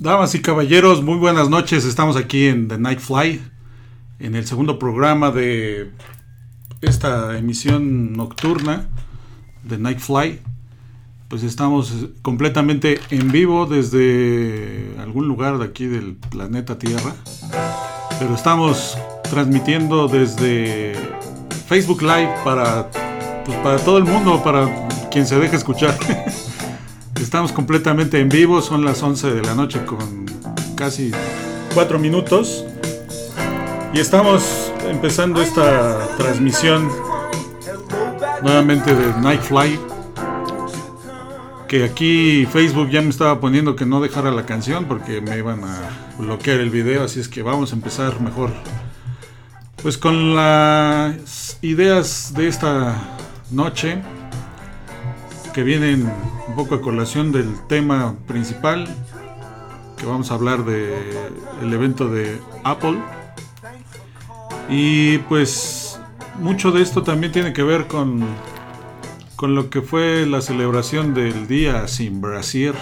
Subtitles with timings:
[0.00, 1.84] Damas y caballeros, muy buenas noches.
[1.84, 3.42] Estamos aquí en The Night Fly,
[4.20, 5.90] en el segundo programa de
[6.80, 8.86] esta emisión nocturna
[9.64, 10.38] de Night Fly.
[11.26, 11.92] Pues estamos
[12.22, 17.16] completamente en vivo desde algún lugar de aquí del planeta Tierra.
[18.20, 18.96] Pero estamos
[19.28, 20.94] transmitiendo desde
[21.66, 22.88] Facebook Live para,
[23.44, 25.98] pues para todo el mundo, para quien se deje escuchar.
[27.20, 30.26] Estamos completamente en vivo, son las 11 de la noche con
[30.76, 31.10] casi
[31.74, 32.64] 4 minutos.
[33.92, 36.88] Y estamos empezando esta transmisión
[38.42, 39.78] nuevamente de Nightfly.
[41.66, 45.64] Que aquí Facebook ya me estaba poniendo que no dejara la canción porque me iban
[45.64, 45.76] a
[46.18, 47.04] bloquear el video.
[47.04, 48.52] Así es que vamos a empezar mejor.
[49.82, 52.96] Pues con las ideas de esta
[53.50, 54.02] noche
[55.52, 56.10] que vienen
[56.48, 58.86] un poco a colación del tema principal,
[59.96, 60.94] que vamos a hablar de
[61.62, 62.98] el evento de Apple.
[64.68, 66.00] Y pues
[66.40, 68.24] mucho de esto también tiene que ver con,
[69.36, 72.74] con lo que fue la celebración del día sin brasier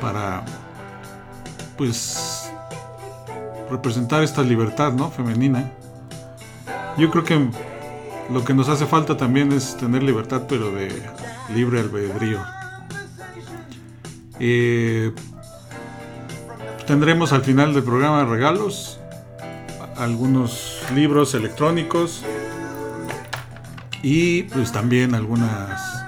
[0.00, 0.44] para
[1.76, 2.50] pues
[3.70, 5.10] representar esta libertad ¿no?
[5.10, 5.70] femenina.
[6.96, 7.48] Yo creo que
[8.30, 10.90] lo que nos hace falta también es tener libertad, pero de
[11.54, 12.40] libre albedrío.
[16.86, 19.00] Tendremos al final del programa regalos,
[19.96, 22.22] algunos libros electrónicos
[24.02, 26.04] y pues también algunas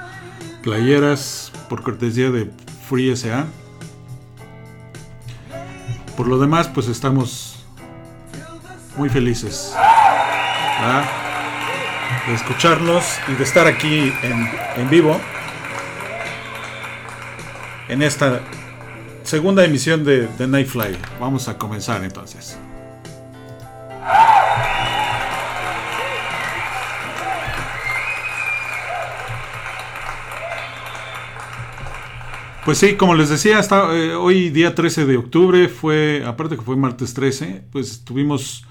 [0.62, 2.50] playeras por cortesía de
[2.88, 3.46] Free SA.
[6.16, 7.64] Por lo demás, pues estamos
[8.96, 9.74] muy felices
[12.28, 15.18] de escucharnos y de estar aquí en, en vivo
[17.88, 18.42] en esta
[19.22, 20.98] segunda emisión de The Night Fly.
[21.18, 22.58] Vamos a comenzar entonces.
[32.66, 36.62] Pues sí, como les decía, hasta, eh, hoy día 13 de octubre fue, aparte que
[36.62, 38.66] fue martes 13, pues tuvimos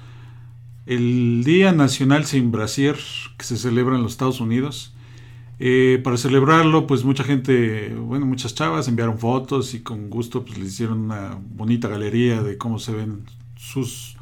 [0.87, 2.97] el Día Nacional Sin Brasier
[3.37, 4.93] que se celebra en los Estados Unidos.
[5.59, 10.57] Eh, para celebrarlo, pues mucha gente, bueno, muchas chavas enviaron fotos y con gusto pues
[10.57, 13.23] les hicieron una bonita galería de cómo se ven
[13.55, 14.17] sus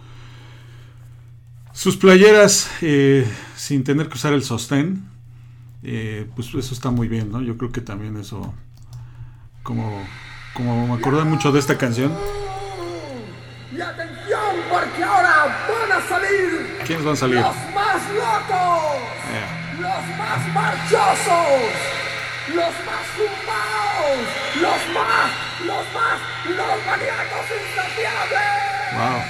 [1.75, 3.27] sus playeras eh,
[3.57, 5.03] sin tener que usar el sostén.
[5.83, 7.41] Eh, pues eso está muy bien, ¿no?
[7.41, 8.53] Yo creo que también eso,
[9.61, 10.01] como,
[10.53, 12.11] como me acordé mucho de esta canción.
[16.05, 16.77] A salir.
[16.85, 17.39] ¿Quiénes van a salir?
[17.39, 18.95] Los más locos.
[19.79, 21.71] Los más marchosos,
[22.47, 24.17] los más zumbados,
[24.61, 25.31] los más,
[25.65, 28.55] los más, los maníacos insaciables.
[28.93, 29.21] Wow.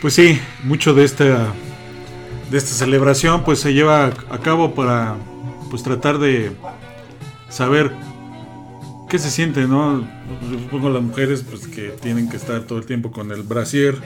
[0.00, 1.52] Pues sí, mucho de esta
[2.50, 5.16] de esta celebración pues se lleva a cabo para
[5.70, 6.52] pues tratar de
[7.48, 7.90] saber
[9.08, 10.06] qué se siente, ¿no?
[10.48, 13.96] Supongo las mujeres pues que tienen que estar todo el tiempo con el brasier,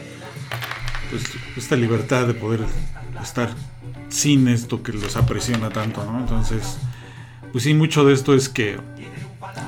[1.10, 1.24] pues
[1.56, 2.60] esta libertad de poder
[3.22, 3.50] estar
[4.08, 6.18] sin esto que los apresiona tanto, ¿no?
[6.18, 6.78] Entonces,
[7.52, 8.78] pues sí, mucho de esto es que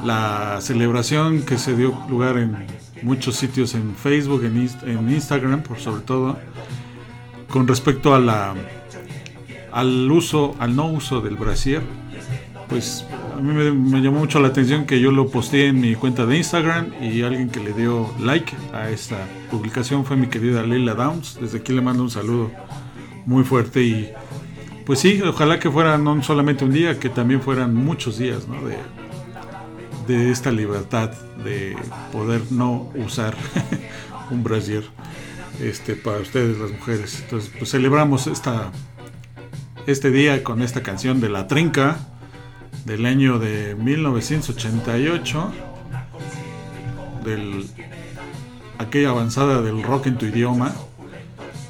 [0.04, 2.66] la celebración que se dio lugar en
[3.02, 6.38] muchos sitios en Facebook, en, Instagram, por sobre todo,
[7.48, 8.54] con respecto a la
[9.72, 11.82] al uso, al no uso del brasier,
[12.68, 13.04] pues
[13.40, 16.36] a mí me, llamó mucho la atención que yo lo posteé en mi cuenta de
[16.36, 19.16] Instagram y alguien que le dio like a esta
[19.50, 21.38] publicación fue mi querida Leila Downs.
[21.40, 22.50] Desde aquí le mando un saludo
[23.24, 24.12] muy fuerte y
[24.84, 28.46] pues sí, ojalá que fuera no solamente un día, que también fueran muchos días
[30.06, 31.10] de, de esta libertad
[31.42, 31.76] de
[32.12, 33.34] poder no usar
[34.30, 34.84] un brasier
[35.62, 37.20] este, para ustedes las mujeres.
[37.22, 38.70] Entonces, pues celebramos esta,
[39.86, 42.09] este día con esta canción de La Trinca
[42.84, 45.52] del año de 1988,
[47.24, 47.66] del,
[48.78, 50.74] aquella avanzada del rock en tu idioma,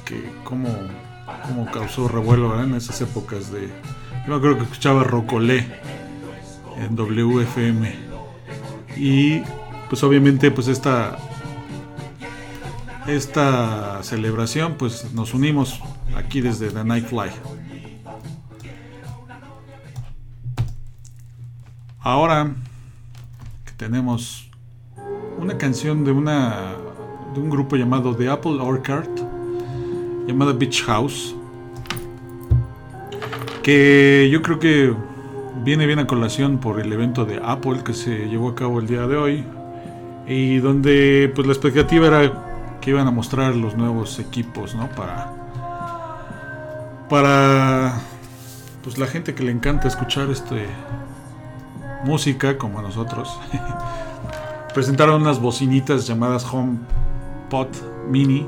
[0.05, 0.69] que como
[1.47, 3.69] como causó revuelo en esas épocas de...
[4.27, 5.65] Yo creo que escuchaba Rocolé
[6.77, 7.93] en WFM.
[8.97, 9.41] Y
[9.89, 11.17] pues obviamente pues esta
[13.07, 15.81] esta celebración pues nos unimos
[16.15, 17.31] aquí desde The Nightfly.
[22.03, 22.49] Ahora
[23.63, 24.49] que tenemos
[25.37, 26.73] una canción de una
[27.31, 29.07] de un grupo llamado The Apple Orchard
[30.25, 31.35] llamada Beach House,
[33.61, 34.95] que yo creo que
[35.63, 38.87] viene bien a colación por el evento de Apple que se llevó a cabo el
[38.87, 39.45] día de hoy
[40.27, 44.89] y donde pues la expectativa era que iban a mostrar los nuevos equipos, ¿no?
[44.89, 45.33] Para
[47.07, 47.93] para
[48.83, 50.65] pues la gente que le encanta escuchar este
[52.03, 53.39] música como nosotros.
[54.73, 57.67] Presentaron unas bocinitas llamadas HomePod
[58.09, 58.47] Mini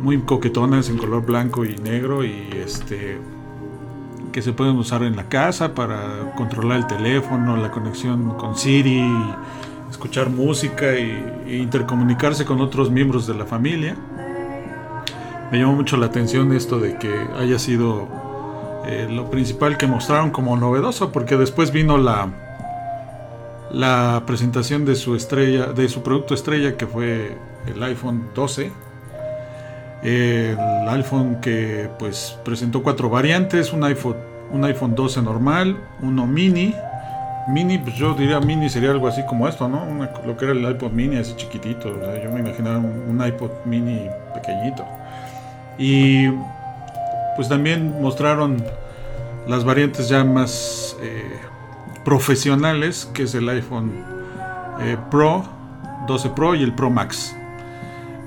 [0.00, 3.18] muy coquetonas en color blanco y negro y este
[4.32, 9.10] que se pueden usar en la casa para controlar el teléfono, la conexión con Siri,
[9.90, 13.96] escuchar música e intercomunicarse con otros miembros de la familia.
[15.50, 18.06] Me llamó mucho la atención esto de que haya sido
[18.86, 22.28] eh, lo principal que mostraron como novedoso, porque después vino la
[23.72, 27.36] la presentación de su estrella, de su producto estrella que fue
[27.66, 28.72] el iPhone 12
[30.02, 34.16] el iPhone que pues presentó cuatro variantes, un iPhone,
[34.50, 36.74] un iPhone 12 normal, uno mini,
[37.48, 39.86] mini, pues yo diría mini sería algo así como esto, ¿no?
[40.24, 41.88] lo que era el iPod mini, así chiquitito,
[42.22, 44.84] yo me imaginaba un, iPod mini pequeñito.
[45.78, 46.28] Y
[47.36, 48.62] pues también mostraron
[49.46, 51.38] las variantes ya más eh,
[52.08, 53.92] profesionales, que es el iPhone
[54.80, 55.44] eh, Pro,
[56.06, 57.36] 12 Pro y el Pro Max.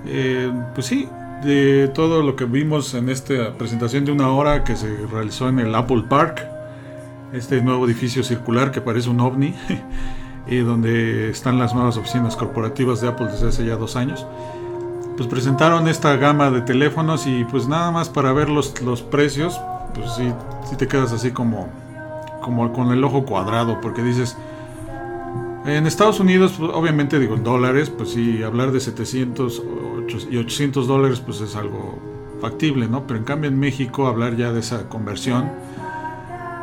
[0.06, 1.10] Eh, pues sí,
[1.44, 5.58] de todo lo que vimos en esta presentación de una hora que se realizó en
[5.58, 6.48] el Apple Park,
[7.34, 9.56] este nuevo edificio circular que parece un ovni,
[10.46, 14.28] y donde están las nuevas oficinas corporativas de Apple desde hace ya dos años.
[15.18, 19.60] Pues presentaron esta gama de teléfonos y pues nada más para ver los, los precios,
[19.96, 20.32] pues sí,
[20.70, 21.68] sí te quedas así como,
[22.42, 24.38] como con el ojo cuadrado, porque dices,
[25.66, 29.64] en Estados Unidos, obviamente digo en dólares, pues sí, hablar de 700
[30.30, 32.00] y 800 dólares pues es algo
[32.42, 33.06] factible, ¿no?
[33.06, 35.50] Pero en cambio en México hablar ya de esa conversión,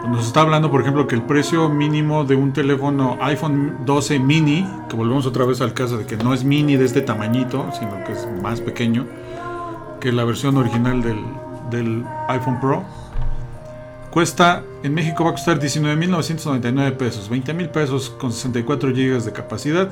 [0.00, 4.18] pues, nos está hablando por ejemplo que el precio mínimo de un teléfono iPhone 12
[4.18, 7.70] mini, que volvemos otra vez al caso de que no es mini de este tamañito,
[7.78, 9.06] sino que es más pequeño
[10.00, 11.24] que la versión original del,
[11.70, 12.84] del iPhone Pro,
[14.10, 19.90] Cuesta, en México va a costar 19.999 pesos, 20.000 pesos con 64 GB de capacidad.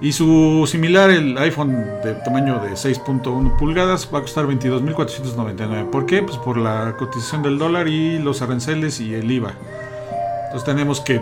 [0.00, 1.72] Y su similar, el iPhone
[2.02, 5.90] de tamaño de 6.1 pulgadas, va a costar 22.499.
[5.90, 6.22] ¿Por qué?
[6.22, 9.52] Pues por la cotización del dólar y los aranceles y el IVA.
[10.46, 11.20] Entonces tenemos que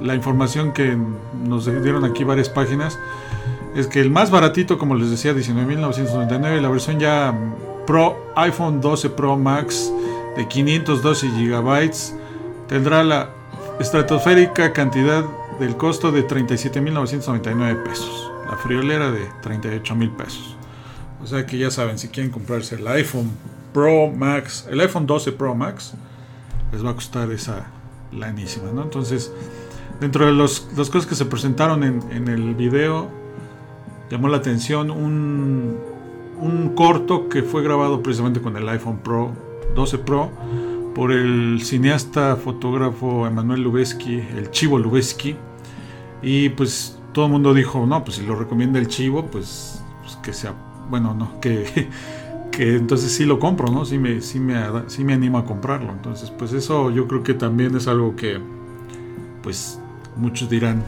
[0.00, 0.96] la información que
[1.44, 2.98] nos dieron aquí varias páginas
[3.74, 7.34] es que el más baratito, como les decía, 19.999, la versión ya
[7.86, 9.92] Pro iPhone 12 Pro Max
[10.36, 11.90] de 512 GB
[12.68, 13.30] tendrá la
[13.78, 15.24] estratosférica cantidad
[15.58, 18.32] del costo de 37.999 pesos.
[18.48, 20.56] La friolera de 38.000 pesos.
[21.22, 23.30] O sea que ya saben, si quieren comprarse el iPhone
[23.72, 25.94] Pro Max, el iPhone 12 Pro Max,
[26.72, 27.66] les va a costar esa
[28.12, 28.82] lanísima, ¿no?
[28.82, 29.32] Entonces,
[30.00, 33.08] dentro de los, las cosas que se presentaron en, en el video,
[34.10, 35.78] llamó la atención un,
[36.40, 39.32] un corto que fue grabado precisamente con el iPhone Pro
[39.74, 40.30] 12 Pro
[40.94, 45.36] por el cineasta fotógrafo Emanuel Lubezki, el Chivo Lubezki.
[46.22, 50.16] Y pues todo el mundo dijo, no, pues si lo recomienda el Chivo, pues, pues
[50.16, 50.54] que sea,
[50.88, 51.88] bueno, no, que,
[52.50, 53.84] que entonces sí lo compro, ¿no?
[53.84, 54.56] Sí me, sí, me,
[54.86, 55.92] sí me animo a comprarlo.
[55.92, 58.38] Entonces, pues eso yo creo que también es algo que,
[59.42, 59.80] pues
[60.16, 60.82] muchos dirán,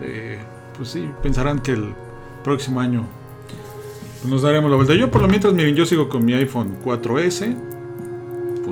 [0.00, 0.38] eh,
[0.76, 1.92] pues sí, pensarán que el
[2.42, 3.04] próximo año
[4.28, 4.94] nos daremos la vuelta.
[4.94, 7.73] Yo por lo mientras, yo sigo con mi iPhone 4S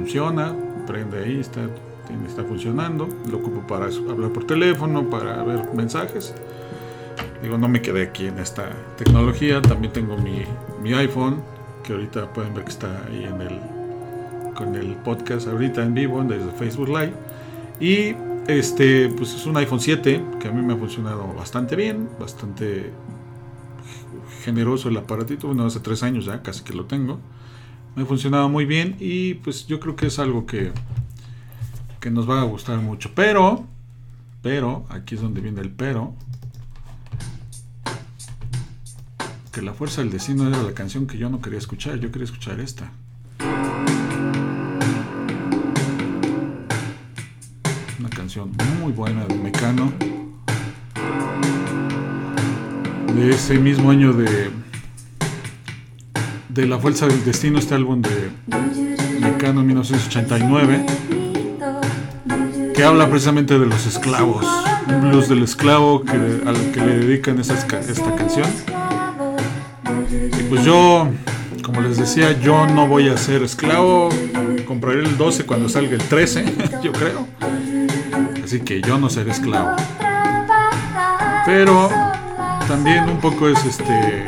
[0.03, 0.53] funciona,
[0.85, 1.61] prende ahí, está,
[2.27, 6.35] está funcionando, lo ocupo para hablar por teléfono, para ver mensajes.
[7.41, 10.43] Digo, no me quedé aquí en esta tecnología, también tengo mi,
[10.83, 11.41] mi iPhone,
[11.85, 13.61] que ahorita pueden ver que está ahí en el
[14.57, 17.13] con el podcast ahorita en vivo desde Facebook Live.
[17.79, 18.17] Y
[18.49, 22.91] este, pues es un iPhone 7 que a mí me ha funcionado bastante bien, bastante
[24.43, 25.47] generoso el aparatito.
[25.47, 27.21] Bueno, hace tres años ya casi que lo tengo
[27.95, 30.73] me funcionaba muy bien y pues yo creo que es algo que,
[32.01, 33.11] que nos va a gustar mucho.
[33.15, 33.67] Pero,
[34.43, 36.15] pero, aquí es donde viene el pero.
[39.53, 42.25] Que la fuerza del destino era la canción que yo no quería escuchar, yo quería
[42.25, 42.91] escuchar esta.
[47.99, 49.93] Una canción muy buena de Mecano.
[53.15, 54.62] De ese mismo año de
[56.53, 58.31] de La Fuerza del Destino, este álbum de
[59.21, 60.85] Mecano 1989,
[62.75, 64.45] que habla precisamente de los esclavos,
[64.87, 67.67] un blues del esclavo que, al que le dedican esta
[68.17, 68.47] canción.
[70.11, 71.09] Y pues yo,
[71.63, 74.11] como les decía, yo no voy a ser esclavo,
[74.67, 76.45] compraré el 12 cuando salga el 13,
[76.83, 77.27] yo creo.
[78.45, 79.75] Así que yo no seré esclavo.
[81.47, 81.89] Pero
[82.69, 84.27] también un poco es este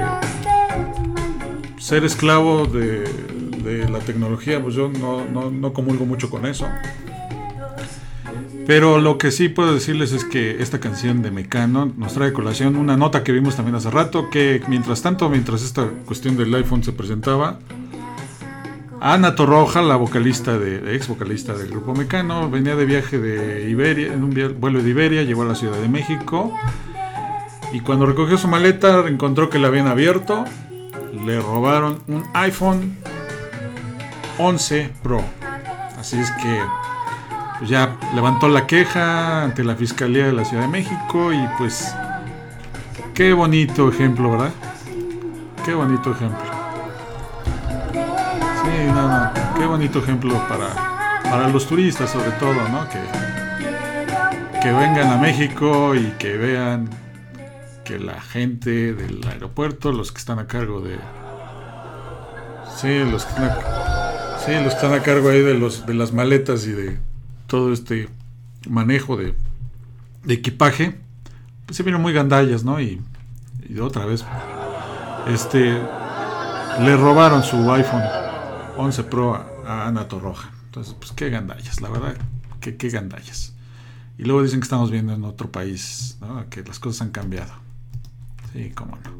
[1.85, 3.05] ser esclavo de,
[3.91, 6.67] la tecnología, pues yo no, no, no comulgo mucho con eso.
[8.67, 12.76] Pero lo que sí puedo decirles es que esta canción de Mecano nos trae colación
[12.76, 16.83] una nota que vimos también hace rato, que mientras tanto, mientras esta cuestión del iPhone
[16.83, 17.59] se presentaba,
[19.03, 24.14] Ana Torroja, la vocalista de, ex vocalista del grupo Mecano, venía de viaje de Iberia,
[24.14, 26.50] en un vuelo de Iberia, llegó a la Ciudad de México
[27.75, 30.47] y cuando recogió su maleta encontró que la habían abierto,
[31.14, 32.97] le robaron un iPhone
[34.38, 35.23] 11 Pro.
[35.99, 36.61] Así es que
[37.59, 41.94] pues ya levantó la queja ante la Fiscalía de la Ciudad de México y pues
[43.14, 44.50] qué bonito ejemplo, ¿verdad?
[45.64, 46.44] Qué bonito ejemplo.
[47.92, 52.87] Sí, no, no, qué bonito ejemplo para, para los turistas sobre todo, ¿no?
[52.88, 53.00] Que,
[54.61, 56.88] que vengan a México y que vean
[57.85, 60.99] que la gente del aeropuerto, los que están a cargo de...
[62.76, 65.95] Sí, los que están a, sí, los que están a cargo ahí de, los, de
[65.95, 66.99] las maletas y de
[67.47, 68.09] todo este
[68.69, 69.35] manejo de,
[70.26, 70.99] equipaje,
[71.67, 72.81] pues se vieron muy gandallas, ¿no?
[72.81, 73.00] Y,
[73.69, 74.25] y otra vez,
[75.29, 75.79] este,
[76.81, 78.03] le robaron su iPhone
[78.76, 80.50] 11 Pro a, Ana Torroja.
[80.67, 82.17] Entonces, pues qué gandallas, la verdad,
[82.61, 83.55] que qué gandallas.
[84.19, 86.49] Y luego dicen que estamos viendo en otro país, ¿no?
[86.50, 87.53] Que las cosas han cambiado.
[88.54, 89.14] Sí, cómo no.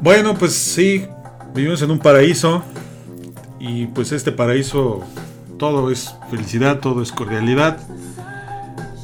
[0.00, 1.06] Bueno, pues sí,
[1.54, 2.64] vivimos en un paraíso
[3.60, 5.04] y pues este paraíso
[5.56, 7.78] todo es felicidad, todo es cordialidad.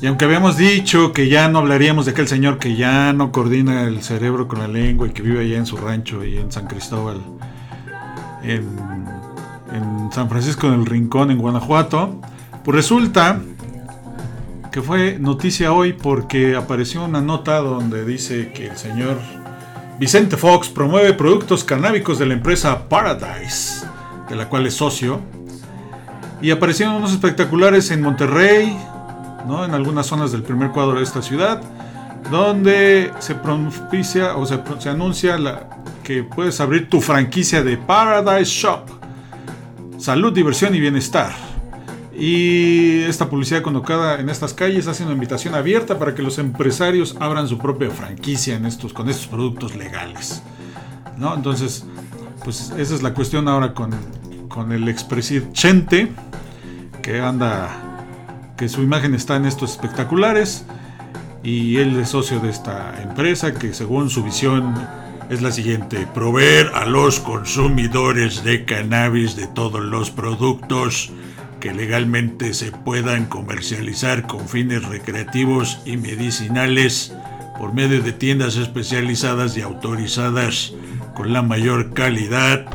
[0.02, 3.84] Y aunque habíamos dicho que ya no hablaríamos de aquel señor que ya no coordina
[3.84, 6.66] el cerebro con la lengua y que vive allá en su rancho y en San
[6.66, 7.20] Cristóbal,
[8.46, 12.20] en, San Francisco del Rincón, en Guanajuato,
[12.64, 13.40] pues resulta
[14.70, 19.18] que fue noticia hoy porque apareció una nota donde dice que el señor
[19.98, 23.84] Vicente Fox promueve productos canábicos de la empresa Paradise,
[24.28, 25.20] de la cual es socio.
[26.40, 28.78] Y aparecieron unos espectaculares en Monterrey,
[29.46, 29.64] ¿no?
[29.64, 31.60] en algunas zonas del primer cuadro de esta ciudad,
[32.30, 35.68] donde se pronuncia o se anuncia la,
[36.06, 38.88] que puedes abrir tu franquicia de Paradise Shop.
[39.98, 41.32] Salud, diversión y bienestar.
[42.16, 47.16] Y esta publicidad colocada en estas calles hace una invitación abierta para que los empresarios
[47.18, 50.44] abran su propia franquicia en estos, con estos productos legales.
[51.18, 51.34] ¿no?
[51.34, 51.84] Entonces,
[52.44, 53.90] pues esa es la cuestión ahora con,
[54.48, 56.12] con el expresidente
[57.02, 60.66] que anda, que su imagen está en estos espectaculares.
[61.42, 64.72] Y él es socio de esta empresa que según su visión
[65.30, 71.10] es la siguiente, proveer a los consumidores de cannabis de todos los productos
[71.60, 77.12] que legalmente se puedan comercializar con fines recreativos y medicinales
[77.58, 80.74] por medio de tiendas especializadas y autorizadas
[81.14, 82.66] con la mayor calidad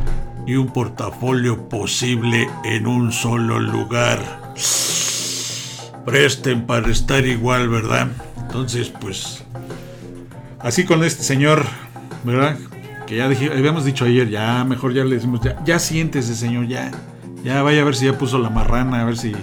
[0.45, 4.19] y un portafolio posible en un solo lugar.
[6.05, 8.07] Presten para estar igual, ¿verdad?
[8.41, 9.43] Entonces, pues,
[10.59, 11.63] así con este señor,
[12.23, 12.57] ¿verdad?
[13.07, 16.91] Que ya habíamos dicho ayer, ya mejor ya le decimos, ya, ya siéntese, señor, ya
[17.43, 19.33] ya vaya a ver si ya puso la marrana, a ver si,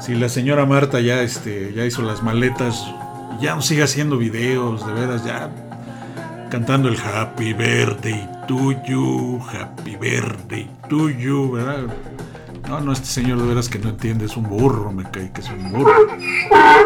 [0.00, 2.86] si la señora Marta ya, este, ya hizo las maletas.
[3.40, 5.50] Ya no siga haciendo videos, de veras, ya
[6.50, 11.86] cantando el Happy Birthday to you, Happy Birthday to you, ¿verdad?
[12.68, 15.40] No, no, este señor de veras que no entiende, es un burro, me cae que
[15.40, 15.92] es un burro.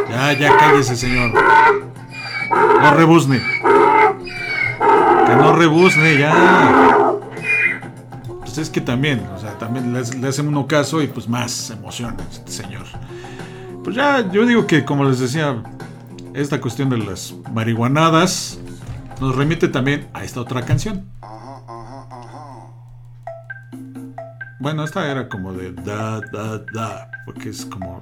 [0.08, 1.32] Ya, ya cállese, señor.
[2.50, 3.42] No rebuzne.
[5.26, 7.12] Que no rebuzne, ya.
[8.40, 12.16] Pues es que también, o sea, también le, hacen uno caso y pues más emociona
[12.30, 12.84] este señor.
[13.82, 15.62] Pues ya, yo digo que como les decía,
[16.32, 18.58] esta cuestión de las marihuanadas
[19.20, 21.10] nos remite también a esta otra canción.
[24.58, 28.00] Bueno, esta era como de da, da, da, porque es como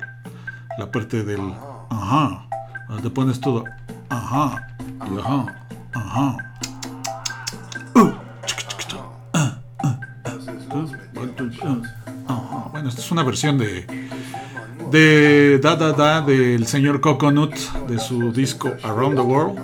[0.79, 1.53] la parte del
[1.91, 2.47] ajá,
[2.89, 3.65] donde te pones todo
[4.09, 4.67] ajá,
[5.11, 6.37] y ajá, ajá.
[13.15, 13.87] Una versión de
[14.91, 17.55] de Da Da Da del señor Coconut
[17.89, 19.59] de su disco Around the World.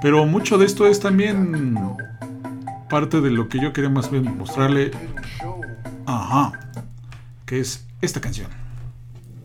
[0.00, 1.76] Pero mucho de esto es también
[2.88, 4.92] parte de lo que yo quería más bien mostrarle.
[6.06, 6.52] Ajá.
[7.44, 8.48] Que es esta canción.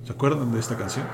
[0.05, 1.07] ¿Se acuerdan de esta canción?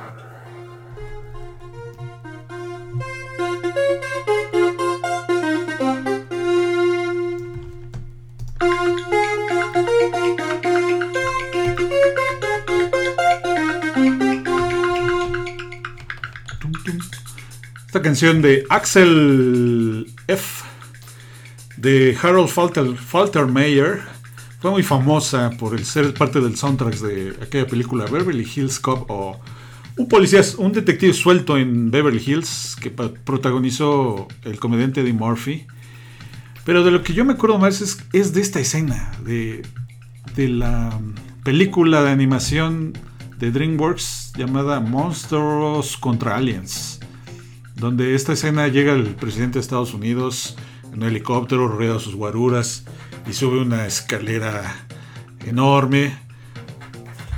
[18.09, 20.63] Canción de Axel F.
[21.77, 23.99] de Harold Falter, Faltermeyer.
[24.59, 29.05] Fue muy famosa por el ser parte del soundtrack de aquella película Beverly Hills Cop
[29.11, 29.39] o
[29.95, 35.67] un policía, un detective suelto en Beverly Hills que protagonizó el comediante Eddie Murphy.
[36.65, 39.61] Pero de lo que yo me acuerdo más es, es de esta escena, de,
[40.35, 40.99] de la
[41.43, 42.93] película de animación
[43.37, 46.98] de DreamWorks llamada Monsters contra Aliens,
[47.79, 50.57] donde esta escena llega el presidente de Estados Unidos
[50.91, 52.85] en un helicóptero, rueda sus guaruras
[53.27, 54.75] y sube una escalera
[55.45, 56.17] enorme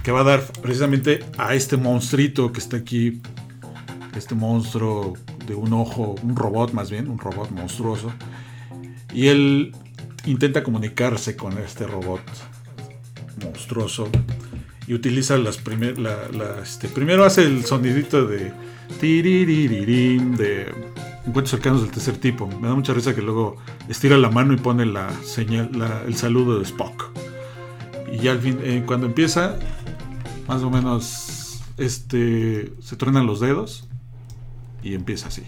[0.04, 3.22] que va a dar precisamente a este monstruito que está aquí,
[4.16, 5.14] este monstruo
[5.46, 8.12] de un ojo, un robot más bien, un robot monstruoso,
[9.14, 9.76] y él
[10.26, 12.22] intenta comunicarse con este robot
[13.44, 14.10] monstruoso
[14.88, 15.98] y utiliza las primeras.
[16.64, 18.52] este, primero hace el sonidito de.
[19.00, 20.74] De
[21.26, 22.48] encuentros cercanos del tercer tipo.
[22.48, 23.58] Me da mucha risa que luego
[23.88, 25.70] estira la mano y pone la señal,
[26.06, 27.12] el saludo de Spock.
[28.12, 29.58] Y ya al fin, eh, cuando empieza,
[30.48, 33.88] más o menos, este, se truenan los dedos
[34.84, 35.44] y empieza así.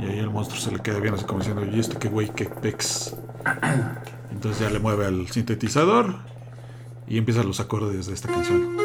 [0.00, 2.28] Y ahí el monstruo se le queda bien así como diciendo, ¿y este qué güey,
[2.30, 3.14] qué pex?
[4.32, 6.14] Entonces ya le mueve al sintetizador
[7.06, 8.76] y empiezan los acordes de esta canción.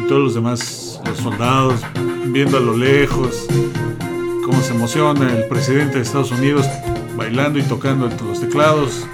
[0.00, 1.80] Y todos los demás, los soldados,
[2.26, 3.46] viendo a lo lejos
[4.44, 6.66] cómo se emociona el presidente de Estados Unidos
[7.16, 9.06] bailando y tocando entre los teclados.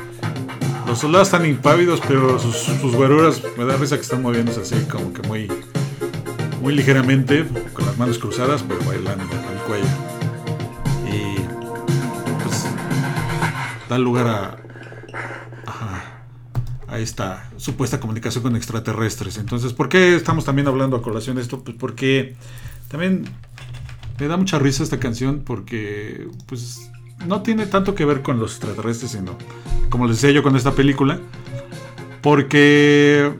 [0.86, 4.84] Los soldados están impávidos, pero sus, sus guaruras me da risa que están moviéndose así,
[4.84, 5.50] como que muy,
[6.60, 10.13] muy ligeramente, con las manos cruzadas, pero bailando al cuello.
[13.95, 14.57] Da lugar a,
[16.89, 19.39] a, esta supuesta comunicación con extraterrestres.
[19.39, 21.63] Entonces, ¿por qué estamos también hablando a colación de esto?
[21.65, 22.37] Pues porque
[22.89, 23.25] también
[24.19, 26.91] me da mucha risa esta canción porque pues
[27.26, 29.37] no tiene tanto que ver con los extraterrestres, sino,
[29.91, 31.19] como les decía yo con esta película,
[32.23, 33.33] porque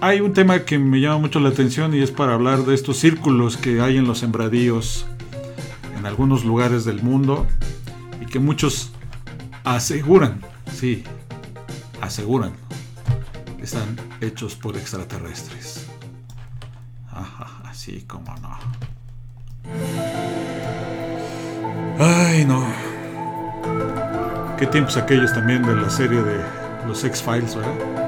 [0.00, 2.98] hay un tema que me llama mucho la atención y es para hablar de estos
[2.98, 5.06] círculos que hay en los sembradíos
[5.98, 7.46] en algunos lugares del mundo
[8.20, 8.92] y que muchos
[9.64, 10.40] aseguran,
[10.72, 11.04] sí,
[12.00, 12.52] aseguran,
[13.60, 15.86] están hechos por extraterrestres.
[17.64, 18.58] así como no.
[21.98, 22.64] Ay, no.
[24.58, 26.42] Qué tiempos aquellos también de la serie de
[26.86, 28.00] los X-Files, ¿verdad?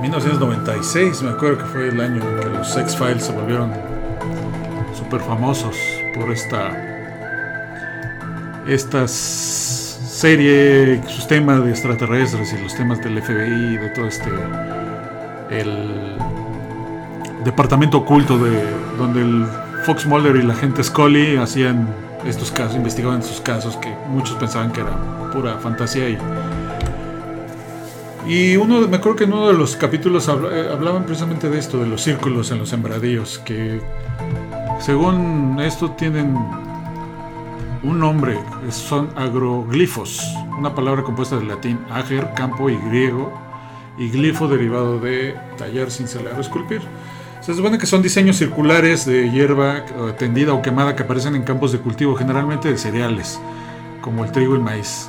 [0.00, 3.72] 1996, me acuerdo que fue el año en que los X-Files se volvieron
[4.96, 5.76] súper famosos
[6.14, 6.84] por esta.
[8.66, 9.08] Esta
[10.18, 14.28] serie, sus temas de extraterrestres y los temas del FBI, de todo este.
[15.48, 16.16] El
[17.44, 18.60] departamento oculto de
[18.98, 19.46] donde el
[19.84, 21.88] Fox Mulder y la gente Scully hacían
[22.26, 26.18] estos casos, investigaban estos casos que muchos pensaban que era pura fantasía y
[28.26, 31.78] y uno, me acuerdo que en uno de los capítulos eh, hablaban precisamente de esto,
[31.78, 33.80] de los círculos en los sembradíos, que
[34.80, 36.36] según esto tienen
[37.82, 38.38] un nombre,
[38.70, 40.22] son agroglifos,
[40.58, 43.32] una palabra compuesta del latín ager, campo y griego,
[43.96, 46.82] y glifo derivado de tallar, cincelar o esculpir.
[47.40, 49.84] Se supone que son diseños circulares de hierba
[50.18, 53.40] tendida o quemada que aparecen en campos de cultivo, generalmente de cereales,
[54.00, 55.08] como el trigo y el maíz.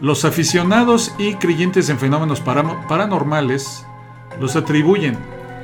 [0.00, 3.86] Los aficionados y creyentes en fenómenos paranormales
[4.40, 5.16] los atribuyen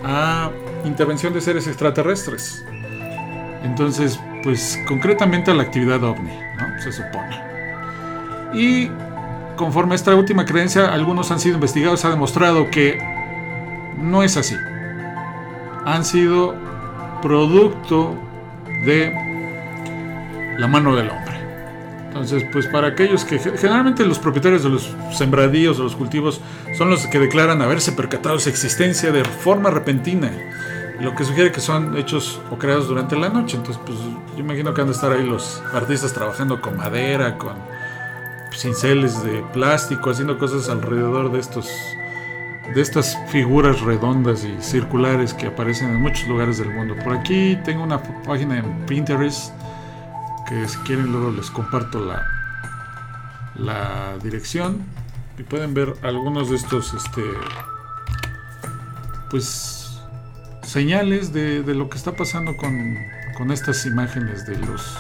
[0.05, 0.51] a
[0.85, 2.65] intervención de seres extraterrestres.
[3.63, 6.81] Entonces, pues concretamente a la actividad ovni, ¿no?
[6.81, 7.41] Se supone.
[8.55, 8.91] Y
[9.57, 12.99] conforme a esta última creencia, algunos han sido investigados, ha demostrado que
[13.99, 14.55] no es así
[15.89, 16.55] han sido
[17.23, 18.17] producto
[18.85, 19.13] de
[20.59, 21.39] la mano del hombre.
[22.09, 26.41] Entonces, pues para aquellos que generalmente los propietarios de los sembradíos, de los cultivos,
[26.77, 30.31] son los que declaran haberse percatado su existencia de forma repentina,
[31.01, 33.57] lo que sugiere que son hechos o creados durante la noche.
[33.57, 37.55] Entonces, pues yo imagino que han de estar ahí los artistas trabajando con madera, con
[38.53, 41.69] cinceles de plástico, haciendo cosas alrededor de estos
[42.75, 46.95] de estas figuras redondas y circulares que aparecen en muchos lugares del mundo.
[47.03, 49.55] Por aquí tengo una página en Pinterest
[50.47, 52.27] que si quieren luego les comparto la,
[53.55, 54.85] la dirección
[55.39, 57.23] y pueden ver algunos de estos este
[59.31, 59.78] pues
[60.69, 62.99] señales de, de lo que está pasando con,
[63.37, 64.97] con estas imágenes de los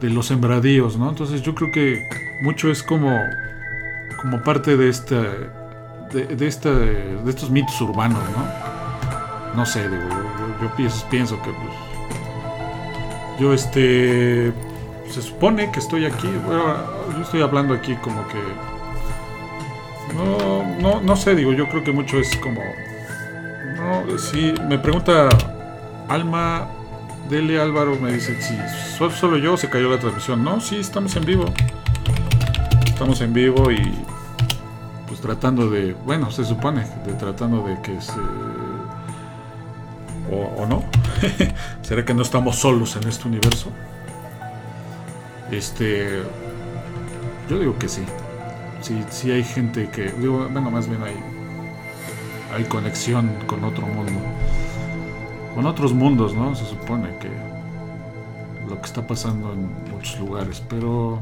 [0.00, 1.08] de los sembradíos, ¿no?
[1.08, 2.06] Entonces yo creo que
[2.42, 3.18] mucho es como,
[4.20, 5.22] como parte de esta,
[6.12, 9.56] de, de esta, de estos mitos urbanos, ¿no?
[9.56, 10.04] No sé, digo,
[10.60, 11.72] yo, pienso, pienso que pues,
[13.40, 14.52] yo este
[15.08, 16.76] se supone que estoy aquí, bueno,
[17.14, 18.38] yo estoy hablando aquí como que
[20.14, 22.60] no, no, no sé, digo, yo creo que mucho es como
[23.86, 25.28] no, sí, me pregunta
[26.08, 26.68] Alma
[27.28, 28.56] Dele Álvaro, me dice si
[29.10, 30.44] solo yo se cayó la transmisión.
[30.44, 31.46] No, sí, estamos en vivo.
[32.86, 33.92] Estamos en vivo y
[35.06, 38.18] pues tratando de, bueno, se supone, de tratando de que se...
[40.30, 40.84] O, o no.
[41.82, 43.70] ¿Será que no estamos solos en este universo?
[45.50, 46.22] Este...
[47.48, 48.02] Yo digo que sí.
[48.80, 50.10] Sí, sí hay gente que...
[50.12, 51.35] Digo, bueno, más bien hay...
[52.56, 54.18] Hay conexión con otro mundo.
[55.54, 56.54] Con otros mundos, ¿no?
[56.54, 57.28] Se supone que...
[58.66, 60.62] Lo que está pasando en muchos lugares.
[60.66, 61.20] Pero...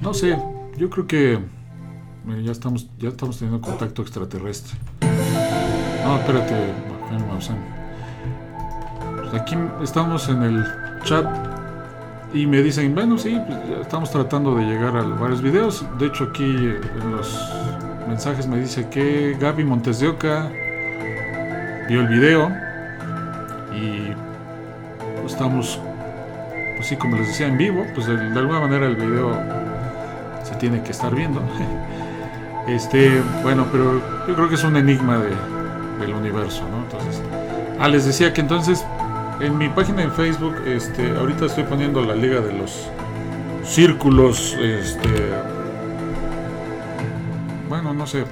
[0.00, 0.38] No sé.
[0.76, 1.40] Yo creo que...
[2.44, 4.78] Ya estamos, ya estamos teniendo contacto extraterrestre.
[6.04, 6.54] No, espérate.
[9.16, 10.64] Pues aquí estamos en el
[11.02, 11.26] chat
[12.32, 15.84] y me dicen, bueno, sí, pues estamos tratando de llegar a varios videos.
[15.98, 17.36] De hecho, aquí en los
[18.08, 20.50] mensajes me dice que Gaby Montes de Oca
[21.88, 22.50] vio el video
[23.72, 24.12] y
[25.20, 25.80] pues, estamos,
[26.76, 27.84] pues como les decía, en vivo.
[27.94, 29.38] Pues de, de alguna manera el video
[30.42, 31.42] se tiene que estar viendo.
[32.68, 35.30] Este, bueno, pero yo creo que es un enigma de,
[36.00, 36.82] del universo, ¿no?
[36.82, 37.22] Entonces,
[37.80, 38.84] ah, les decía que entonces
[39.40, 42.90] en mi página en Facebook, este, ahorita estoy poniendo la liga de los
[43.64, 45.08] círculos, este,
[48.08, 48.24] sé,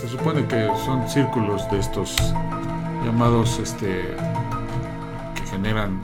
[0.00, 2.16] se supone que son círculos de estos
[3.04, 4.16] llamados, este,
[5.34, 6.00] que generan,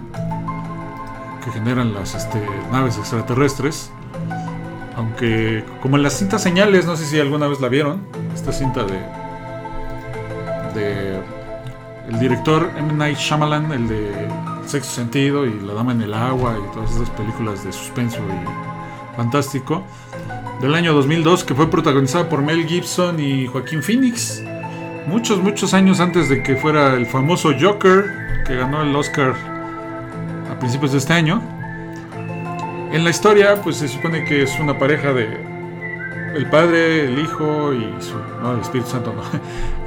[1.44, 3.90] que generan las, este, naves extraterrestres.
[4.96, 8.84] Aunque, como en las cintas señales, no sé si alguna vez la vieron, esta cinta
[8.84, 9.00] de.
[10.74, 11.20] de.
[12.08, 12.92] el director M.
[12.92, 14.28] Night Shyamalan, el de
[14.66, 19.16] Sexto Sentido y La Dama en el Agua y todas esas películas de suspenso y
[19.16, 19.82] fantástico,
[20.60, 24.42] del año 2002, que fue protagonizada por Mel Gibson y Joaquín Phoenix.
[25.06, 28.04] Muchos, muchos años antes de que fuera el famoso Joker,
[28.46, 29.34] que ganó el Oscar
[30.50, 31.42] a principios de este año.
[32.92, 35.54] En la historia, pues se supone que es una pareja de
[36.34, 39.22] el padre, el hijo y su no, el Espíritu Santo no.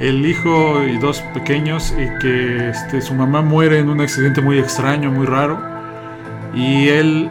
[0.00, 4.58] El hijo y dos pequeños y que este, su mamá muere en un accidente muy
[4.58, 5.60] extraño, muy raro.
[6.54, 7.30] Y él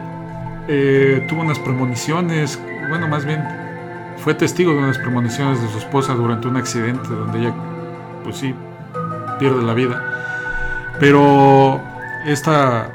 [0.68, 3.42] eh, tuvo unas premoniciones, bueno, más bien
[4.18, 7.54] fue testigo de unas premoniciones de su esposa durante un accidente donde ella,
[8.24, 8.54] pues sí,
[9.38, 10.02] pierde la vida.
[10.98, 11.80] Pero
[12.26, 12.90] esta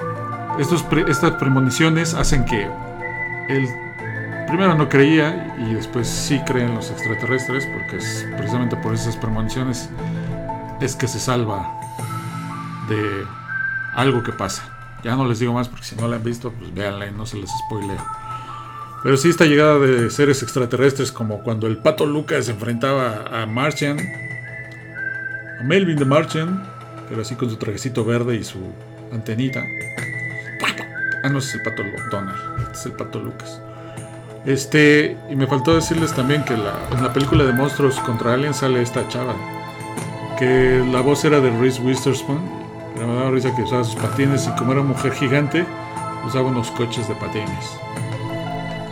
[0.60, 2.70] estos estas premoniciones hacen que
[3.50, 3.68] él
[4.48, 9.18] primero no creía y después sí cree en los extraterrestres porque es precisamente por esas
[9.18, 9.90] premoniciones
[10.80, 11.80] es que se salva
[12.88, 13.26] de
[13.96, 14.64] algo que pasa.
[15.04, 17.26] Ya no les digo más porque si no la han visto, pues véanla y no
[17.26, 18.23] se les spoileo.
[19.04, 24.00] Pero sí esta llegada de seres extraterrestres como cuando el pato Lucas enfrentaba a Martian,
[25.60, 26.64] a Melvin the Martian,
[27.10, 28.60] pero así con su trajecito verde y su
[29.12, 29.66] antenita.
[31.24, 32.38] Ah, no, es el pato Donald.
[32.60, 33.62] Este es el pato Lucas.
[34.46, 38.58] Este, y me faltó decirles también que la, en la película de monstruos contra aliens
[38.58, 39.36] sale esta chava.
[40.38, 42.42] Que la voz era de Reese Witherspoon.
[42.94, 45.66] Pero me daba risa que usaba sus patines y como era mujer gigante,
[46.26, 47.80] usaba unos coches de patines.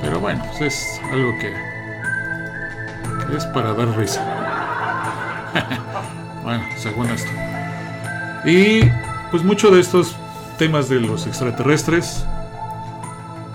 [0.01, 1.53] Pero bueno, pues es algo que,
[3.35, 4.21] es para dar risa.
[6.43, 7.31] bueno, según esto.
[8.45, 8.81] Y
[9.29, 10.15] pues mucho de estos
[10.57, 12.25] temas de los extraterrestres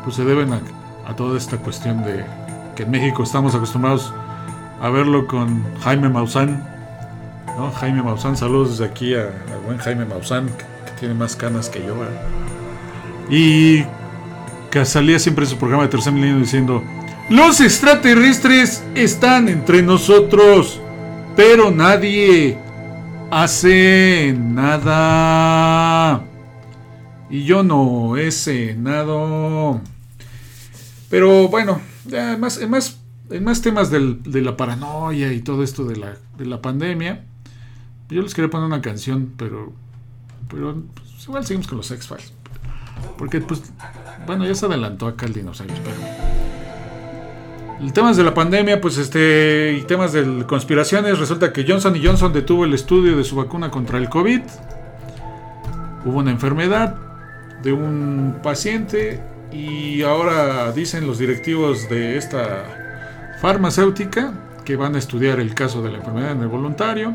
[0.04, 0.60] pues se deben a,
[1.06, 2.24] a toda esta cuestión de
[2.76, 4.12] que en México estamos acostumbrados
[4.80, 6.62] a verlo con Jaime Maussan.
[7.56, 7.70] ¿no?
[7.72, 9.30] Jaime Maussan, saludos desde aquí a,
[9.64, 10.64] buen Jaime Maussan, que,
[11.00, 11.94] tiene más canas que yo.
[13.28, 13.84] Y
[14.70, 16.82] que salía siempre en su programa de Tercer Milenio diciendo:
[17.30, 20.80] Los extraterrestres están entre nosotros,
[21.36, 22.58] pero nadie
[23.30, 26.22] hace nada.
[27.28, 29.80] Y yo no he cenado.
[31.10, 32.98] Pero bueno, ya más, en, más,
[33.30, 37.24] en más temas del- de la paranoia y todo esto de la, de la pandemia,
[38.10, 39.72] yo les quería poner una canción, pero,
[40.48, 42.32] pero pues, igual seguimos con los X-Files.
[43.18, 43.62] Porque, pues,
[44.26, 45.96] bueno, ya se adelantó acá el dinosaurio, pero.
[47.80, 52.32] El temas de la pandemia, pues este, y temas de conspiraciones, resulta que Johnson Johnson
[52.32, 54.40] detuvo el estudio de su vacuna contra el COVID.
[56.06, 56.96] Hubo una enfermedad
[57.62, 59.20] de un paciente
[59.52, 64.32] y ahora dicen los directivos de esta farmacéutica
[64.64, 67.14] que van a estudiar el caso de la enfermedad en el voluntario.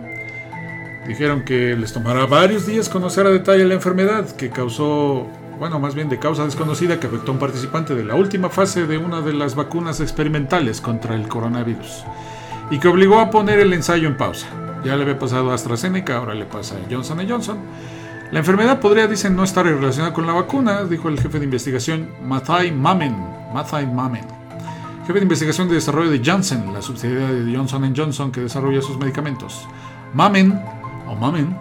[1.07, 5.27] Dijeron que les tomará varios días conocer a detalle la enfermedad que causó,
[5.61, 8.87] bueno, más bien de causa desconocida que afectó a un participante de la última fase
[8.87, 12.03] de una de las vacunas experimentales contra el coronavirus
[12.71, 14.47] y que obligó a poner el ensayo en pausa.
[14.83, 17.59] Ya le había pasado a AstraZeneca, ahora le pasa a Johnson Johnson.
[18.31, 22.09] La enfermedad podría, dicen, no estar relacionada con la vacuna, dijo el jefe de investigación
[22.25, 23.15] Mathai Mamen.
[23.53, 24.25] Mathai Mamen,
[25.05, 28.97] jefe de investigación de desarrollo de Janssen, la subsidiaria de Johnson Johnson que desarrolla sus
[28.97, 29.67] medicamentos.
[30.15, 30.59] Mamen,
[31.07, 31.55] o Mamen,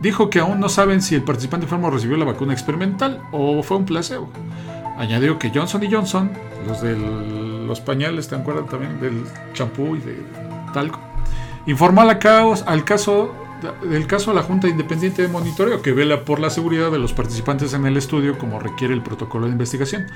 [0.00, 3.76] dijo que aún no saben si el participante enfermo recibió la vacuna experimental o fue
[3.76, 4.28] un placebo.
[4.98, 6.30] Añadió que Johnson Johnson,
[6.66, 9.00] los de los pañales, ¿te acuerdas también?
[9.00, 10.22] Del champú y de
[10.72, 11.00] talco,
[11.66, 12.18] informó al
[12.84, 13.34] caso
[13.82, 17.12] del caso a la Junta Independiente de Monitoreo, que vela por la seguridad de los
[17.12, 20.06] participantes en el estudio como requiere el protocolo de investigación.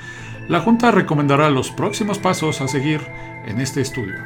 [0.49, 3.01] La Junta recomendará los próximos pasos a seguir
[3.47, 4.17] en este estudio.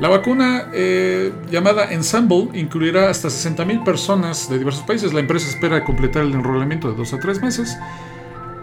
[0.00, 5.12] La vacuna eh, llamada Ensemble incluirá hasta 60.000 personas de diversos países.
[5.12, 7.78] La empresa espera completar el enrolamiento de dos a tres meses.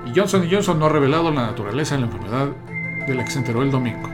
[0.06, 2.50] Y Johnson Johnson no ha revelado la naturaleza de la enfermedad
[3.08, 4.10] de la que se enteró el domingo.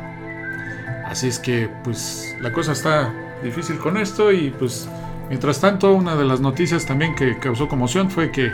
[1.06, 4.88] Así es que, pues, la cosa está difícil con esto y, pues,
[5.30, 8.52] Mientras tanto, una de las noticias también que causó conmoción fue que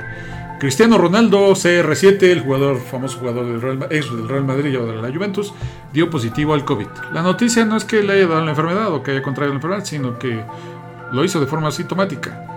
[0.64, 5.02] Cristiano Ronaldo, CR7, el jugador famoso jugador del Real, ex del Real Madrid o de
[5.02, 5.54] la Juventus,
[5.92, 6.88] dio positivo al COVID.
[7.12, 9.58] La noticia no es que le haya dado la enfermedad o que haya contraído la
[9.58, 10.42] enfermedad, sino que
[11.12, 12.48] lo hizo de forma asintomática.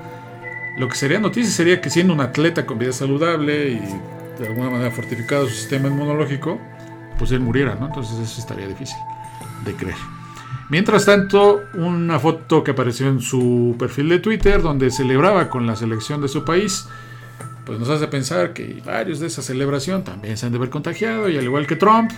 [0.79, 4.71] Lo que sería noticia sería que siendo un atleta con vida saludable y de alguna
[4.71, 6.61] manera fortificado su sistema inmunológico,
[7.19, 7.87] pues él muriera, ¿no?
[7.87, 8.99] Entonces eso estaría difícil
[9.65, 9.99] de creer.
[10.69, 15.75] Mientras tanto, una foto que apareció en su perfil de Twitter donde celebraba con la
[15.75, 16.87] selección de su país,
[17.67, 21.29] pues nos hace pensar que varios de esa celebración también se han de haber contagiado
[21.29, 22.13] y al igual que Trump,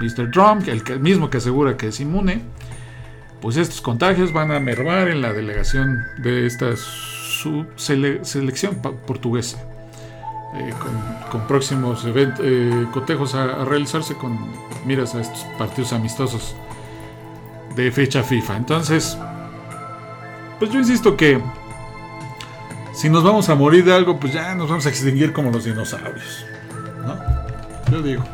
[0.00, 0.30] Mr.
[0.32, 2.42] Trump, el mismo que asegura que es inmune,
[3.40, 6.74] pues estos contagios van a mermar en la delegación de esta
[7.76, 9.58] selección portuguesa.
[10.54, 10.72] Eh,
[11.30, 14.38] con, próximos eventos, eh, cotejos a realizarse con
[14.86, 16.56] miras a estos partidos amistosos
[17.76, 18.56] de fecha FIFA.
[18.56, 19.18] Entonces,
[20.58, 21.38] pues yo insisto que
[22.98, 25.62] si nos vamos a morir de algo, pues ya nos vamos a extinguir como los
[25.62, 26.44] dinosaurios.
[27.06, 27.16] ¿No?
[27.92, 28.24] Yo digo.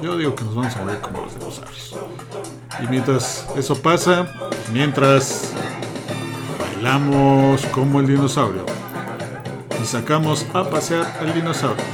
[0.00, 1.96] Yo digo que nos vamos a morir como los dinosaurios.
[2.80, 4.28] Y mientras eso pasa,
[4.72, 5.52] mientras
[6.60, 8.64] bailamos como el dinosaurio
[9.82, 11.93] y sacamos a pasear al dinosaurio.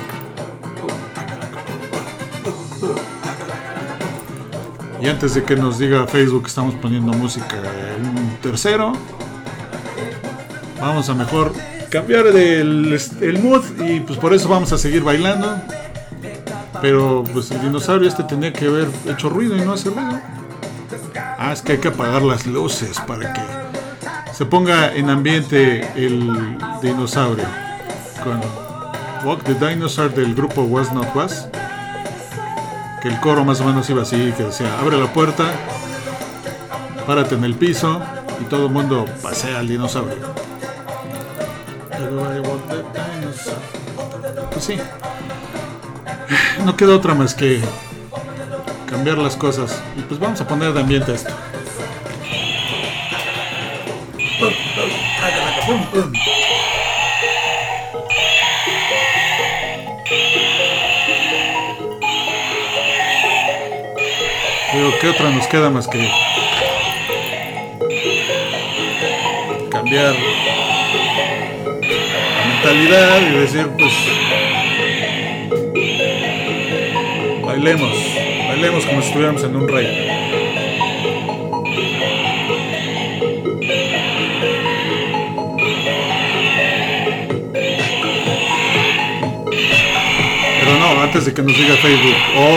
[5.01, 7.57] Y antes de que nos diga Facebook que estamos poniendo música
[7.97, 8.93] en un tercero,
[10.79, 11.55] vamos a mejor
[11.89, 15.61] cambiar el, el mood y pues por eso vamos a seguir bailando.
[16.83, 20.21] Pero pues el dinosaurio este tenía que haber hecho ruido y no hace ruido.
[21.39, 23.41] Ah, es que hay que apagar las luces para que
[24.35, 27.47] se ponga en ambiente el dinosaurio.
[28.23, 28.41] Con
[29.27, 31.49] Walk the Dinosaur del grupo Was Not Was
[33.01, 35.53] que el coro más o menos iba así, que decía, abre la puerta,
[37.07, 38.01] párate en el piso
[38.41, 40.35] y todo el mundo pasea al dinosaurio.
[44.53, 44.79] Pues sí,
[46.65, 47.61] no queda otra más que
[48.89, 49.81] cambiar las cosas.
[49.97, 51.31] Y pues vamos a poner de ambiente esto.
[64.73, 66.09] Digo, ¿qué otra nos queda más que
[69.69, 70.15] cambiar
[71.83, 73.93] la mentalidad y decir, pues,
[77.45, 77.93] bailemos,
[78.47, 80.20] bailemos como si estuviéramos en un rey.
[91.11, 92.15] Antes de que nos diga Facebook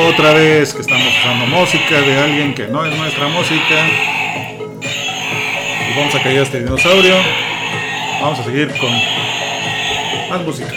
[0.09, 3.87] otra vez que estamos usando música de alguien que no es nuestra música.
[5.89, 7.15] Y vamos a caer a este dinosaurio.
[8.21, 8.91] Vamos a seguir con
[10.29, 10.71] más música.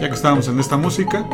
[0.00, 1.24] Ya que estamos en esta música,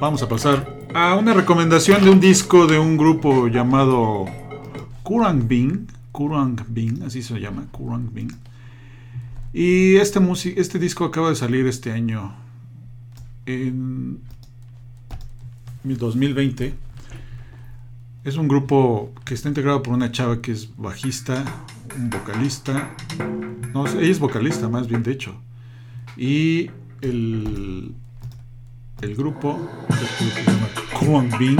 [0.00, 4.24] vamos a pasar a una recomendación de un disco de un grupo llamado
[5.02, 5.88] Kurang Bing.
[6.10, 8.32] Kurang Bing, así se llama, Kurang Bing
[9.52, 10.20] y este,
[10.56, 12.34] este disco acaba de salir este año,
[13.46, 14.20] en
[15.82, 16.74] 2020.
[18.22, 21.44] Es un grupo que está integrado por una chava que es bajista,
[21.96, 22.94] un vocalista.
[23.72, 25.34] No, ella es vocalista, más bien de hecho.
[26.16, 27.94] Y el,
[29.00, 29.58] el grupo,
[29.88, 31.56] que se llama Kuan Bean,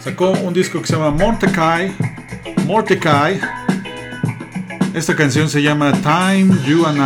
[0.00, 1.94] sacó un disco que se llama Mordecai.
[2.66, 3.63] Mordecai.
[4.94, 6.98] Esta canción se llama Time, You and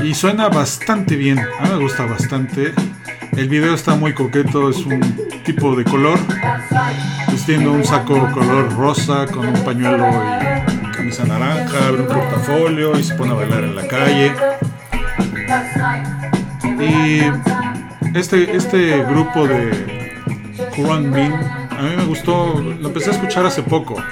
[0.00, 0.02] I.
[0.02, 1.38] Y suena bastante bien.
[1.38, 2.72] A mí me gusta bastante.
[3.36, 4.98] El video está muy coqueto, es un
[5.44, 6.18] tipo de color.
[7.30, 13.04] Vistiendo un saco color rosa con un pañuelo y camisa naranja, abre un portafolio y
[13.04, 14.32] se pone a bailar en la calle.
[16.80, 17.20] Y
[18.16, 20.14] este, este grupo de
[20.74, 21.34] Kuran Bean,
[21.70, 24.02] a mí me gustó, lo empecé a escuchar hace poco.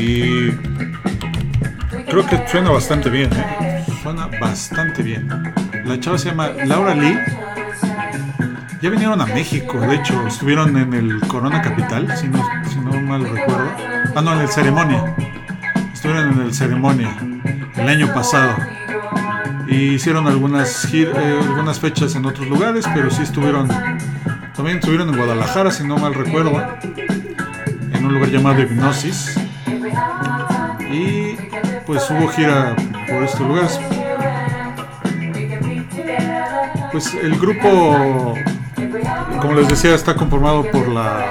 [0.00, 0.52] Y
[2.08, 3.84] creo que suena bastante bien, ¿eh?
[4.02, 5.28] suena bastante bien.
[5.84, 7.18] La chava se llama Laura Lee.
[8.80, 12.42] Ya vinieron a México, de hecho, estuvieron en el Corona Capital, si no,
[13.02, 13.70] mal recuerdo.
[14.14, 15.14] Ah, no, en el Ceremonia.
[15.92, 17.14] Estuvieron en el Ceremonia
[17.76, 18.56] el año pasado.
[19.68, 23.68] Y hicieron algunas, eh, algunas fechas en otros lugares, pero sí estuvieron.
[24.56, 26.52] También estuvieron en Guadalajara, si no mal recuerdo.
[27.92, 29.49] En un lugar llamado Hipnosis.
[30.90, 31.36] Y
[31.86, 32.74] pues hubo gira
[33.08, 33.80] por estos lugares.
[36.92, 38.34] Pues el grupo,
[39.40, 41.26] como les decía, está conformado por la,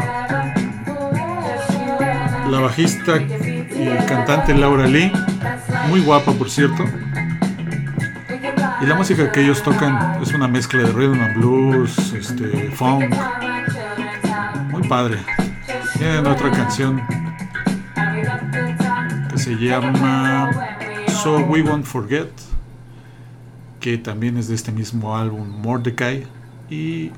[2.49, 5.11] la bajista y cantante Laura Lee,
[5.89, 6.83] muy guapa por cierto.
[8.81, 13.13] Y la música que ellos tocan es una mezcla de rhythm and blues, este, funk,
[14.69, 15.17] muy padre.
[15.97, 17.01] Tienen otra canción
[19.49, 20.51] se llama
[21.23, 22.29] So We Won't Forget
[23.79, 26.27] que también es de este mismo álbum Mordecai
[26.69, 27.09] y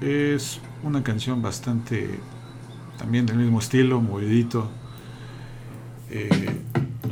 [0.00, 2.18] es una canción bastante
[2.98, 4.68] también del mismo estilo, movidito.
[6.10, 6.50] Eh,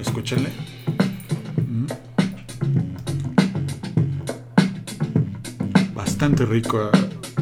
[0.01, 0.51] escúchenle.
[5.95, 6.91] Bastante rico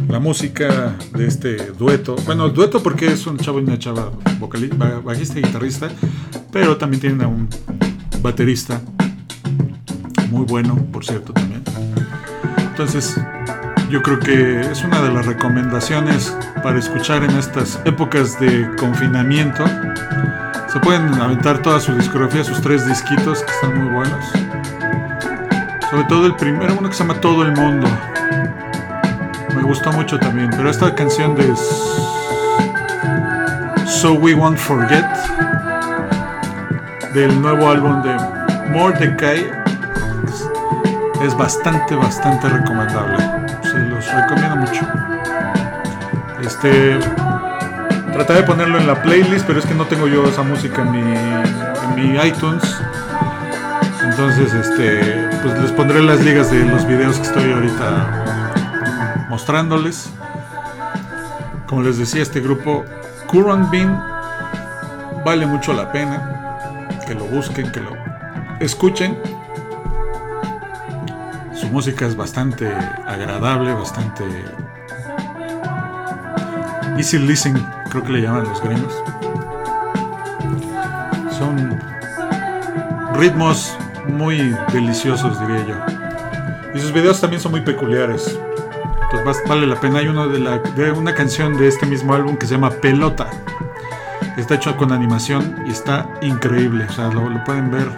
[0.08, 2.16] la música de este dueto.
[2.24, 5.88] Bueno, dueto porque es un chavo y una chava vocalista, bajista y guitarrista,
[6.52, 7.48] pero también tienen a un
[8.22, 8.80] baterista
[10.30, 11.62] muy bueno, por cierto, también.
[12.59, 13.16] Entonces,
[13.90, 19.64] yo creo que es una de las recomendaciones para escuchar en estas épocas de confinamiento.
[20.72, 24.26] Se pueden aventar toda su discografía, sus tres disquitos que están muy buenos.
[25.90, 27.87] Sobre todo el primero, uno que se llama Todo el Mundo.
[29.54, 31.54] Me gustó mucho también, pero esta canción de
[33.87, 35.06] So We Won't Forget
[37.16, 38.14] del nuevo álbum de
[38.68, 39.50] Mordecai
[41.22, 43.16] es bastante, bastante recomendable.
[43.62, 44.87] Se los recomiendo mucho.
[46.42, 46.98] Este.
[48.12, 50.92] Trataré de ponerlo en la playlist, pero es que no tengo yo esa música en
[50.92, 52.62] mi, en mi iTunes.
[54.05, 60.11] Entonces, este, pues les pondré las ligas de los videos que estoy ahorita mostrándoles.
[61.66, 62.85] Como les decía, este grupo
[63.26, 64.05] Current Bean
[65.24, 66.36] vale mucho la pena
[67.16, 67.90] lo busquen, que lo
[68.61, 69.16] escuchen
[71.57, 72.70] su música es bastante
[73.07, 74.24] agradable, bastante
[76.98, 78.92] easy listening, creo que le llaman los gringos.
[81.37, 81.81] Son
[83.14, 83.76] ritmos
[84.07, 85.74] muy deliciosos, diría yo.
[86.74, 88.38] Y sus videos también son muy peculiares.
[89.11, 90.00] Entonces vale la pena.
[90.00, 93.31] Hay uno de, la, de una canción de este mismo álbum que se llama Pelota.
[94.37, 96.85] Está hecho con animación y está increíble.
[96.88, 97.88] O sea, lo, pueden ver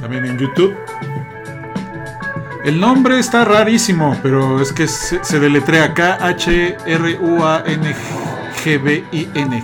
[0.00, 0.74] también en YouTube.
[2.64, 6.82] El nombre está rarísimo, pero es que se, deletrea K-H-R-U-A-N-G-B-I-N,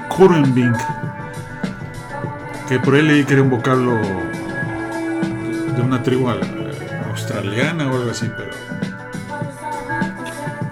[0.08, 0.74] Kurrenbing.
[2.68, 3.98] Que por él leí que era un vocablo
[5.74, 6.28] de una tribu
[7.10, 8.50] australiana o algo así, pero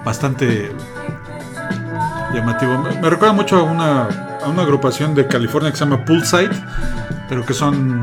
[0.05, 0.70] bastante
[2.32, 2.78] llamativo.
[3.01, 4.09] Me recuerda mucho a una,
[4.49, 6.51] una agrupación de California que se llama Poolside,
[7.28, 8.01] pero que son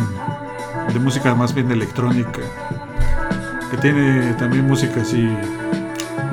[0.93, 2.41] de música más bien electrónica
[3.69, 5.27] que tiene también música así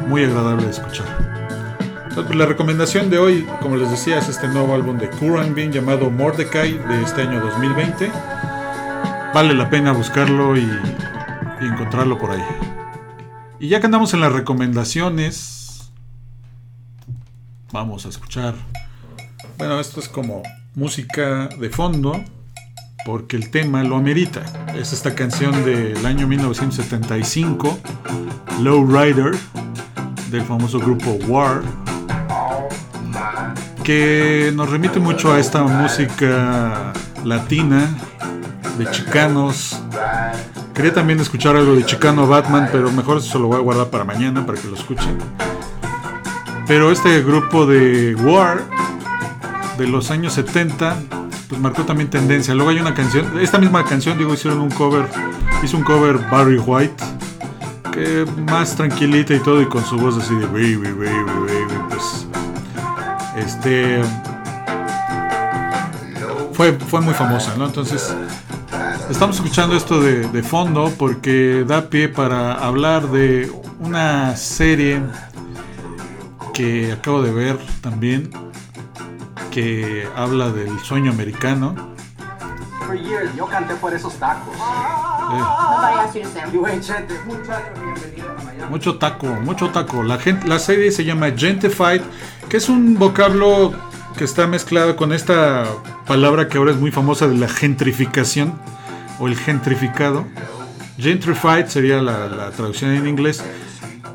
[0.06, 1.06] muy agradable de escuchar.
[2.12, 5.54] Entonces, pues, la recomendación de hoy, como les decía, es este nuevo álbum de Kuran
[5.54, 8.12] Bean llamado Mordecai de este año 2020.
[9.34, 10.60] Vale la pena buscarlo y,
[11.60, 12.44] y encontrarlo por ahí.
[13.58, 15.90] Y ya que andamos en las recomendaciones,
[17.72, 18.54] vamos a escuchar.
[19.64, 20.42] Bueno, esto es como
[20.74, 22.20] música de fondo
[23.06, 24.42] porque el tema lo amerita.
[24.74, 27.78] Es esta canción del año 1975,
[28.60, 29.36] Low Rider,
[30.32, 31.62] del famoso grupo War,
[33.84, 36.92] que nos remite mucho a esta música
[37.24, 37.96] latina,
[38.78, 39.80] de chicanos.
[40.74, 44.02] Quería también escuchar algo de Chicano Batman, pero mejor eso lo voy a guardar para
[44.02, 45.18] mañana para que lo escuchen.
[46.66, 48.82] Pero este grupo de War
[49.78, 50.96] de los años 70
[51.52, 52.54] pues marcó también tendencia.
[52.54, 55.06] Luego hay una canción, esta misma canción, digo, hicieron un cover,
[55.62, 57.04] hizo un cover Barry White,
[57.92, 62.26] que más tranquilita y todo, y con su voz así de baby, baby, baby, pues
[63.36, 64.00] este
[66.54, 67.66] fue, fue muy famosa, ¿no?
[67.66, 68.16] Entonces,
[69.10, 75.02] estamos escuchando esto de, de fondo porque da pie para hablar de una serie
[76.54, 78.30] que acabo de ver también
[79.53, 81.74] que habla del sueño americano.
[82.86, 84.57] For years, yo canté por esos tacos.
[84.59, 85.44] A
[88.44, 88.70] Miami.
[88.70, 90.03] Mucho taco, mucho taco.
[90.03, 92.00] La, gente, la serie se llama Gentified,
[92.48, 93.72] que es un vocablo
[94.16, 95.66] que está mezclado con esta
[96.07, 98.59] palabra que ahora es muy famosa de la gentrificación
[99.20, 100.24] o el gentrificado.
[100.98, 103.44] Gentrified sería la, la traducción en inglés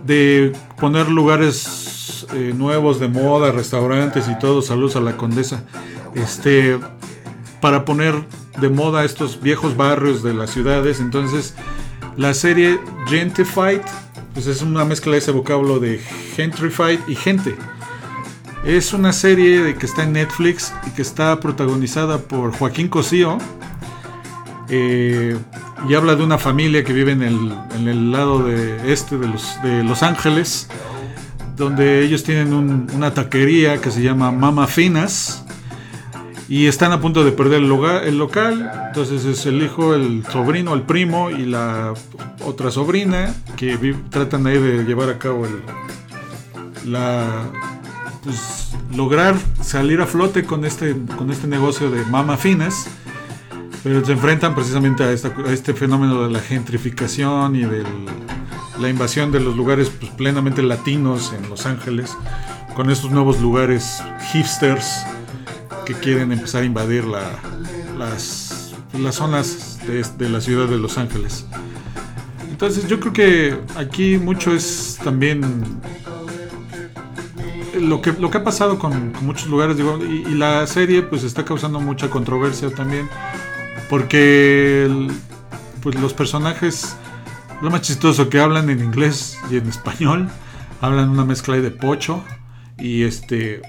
[0.03, 1.96] de poner lugares
[2.33, 4.61] eh, nuevos de moda, restaurantes y todo.
[4.61, 5.63] Saludos a la condesa.
[6.15, 6.79] Este,
[7.61, 8.15] para poner
[8.59, 10.99] de moda estos viejos barrios de las ciudades.
[10.99, 11.55] Entonces,
[12.15, 13.81] la serie Gentified,
[14.33, 15.99] pues es una mezcla de ese vocablo de
[16.35, 17.55] gentrified y gente.
[18.65, 23.37] Es una serie que está en Netflix y que está protagonizada por Joaquín Cosío.
[24.69, 25.37] eh,
[25.87, 29.27] y habla de una familia que vive en el, en el lado de este de
[29.27, 30.67] los, de Los Ángeles,
[31.57, 35.43] donde ellos tienen un- una taquería que se llama Mama Finas
[36.47, 38.71] y están a punto de perder el, loga- el local.
[38.87, 41.93] Entonces es el hijo, el sobrino, el primo y la
[42.45, 47.25] otra sobrina que tratan ahí de llevar a cabo el, la
[48.23, 52.87] pues, lograr salir a flote con este con este negocio de Mama Finas.
[53.83, 57.83] Pero se enfrentan precisamente a, este fenómeno de la gentrificación y de
[58.79, 62.15] la invasión de los lugares pues, plenamente latinos en Los Ángeles,
[62.75, 64.01] con estos nuevos lugares
[64.31, 65.03] hipsters
[65.85, 67.39] que quieren empezar a invadir la-
[67.97, 71.45] las, las zonas de, de la ciudad de Los Ángeles.
[72.49, 75.79] Entonces yo creo que aquí mucho es también
[77.79, 81.45] lo que, lo que ha pasado con, muchos lugares, digo, y, la serie pues está
[81.45, 83.07] causando mucha controversia también,
[83.89, 84.89] porque
[85.81, 86.95] pues los personajes,
[87.61, 90.29] lo más chistoso que hablan en inglés y en español,
[90.81, 92.23] hablan una mezcla de pocho,
[92.77, 93.61] y este,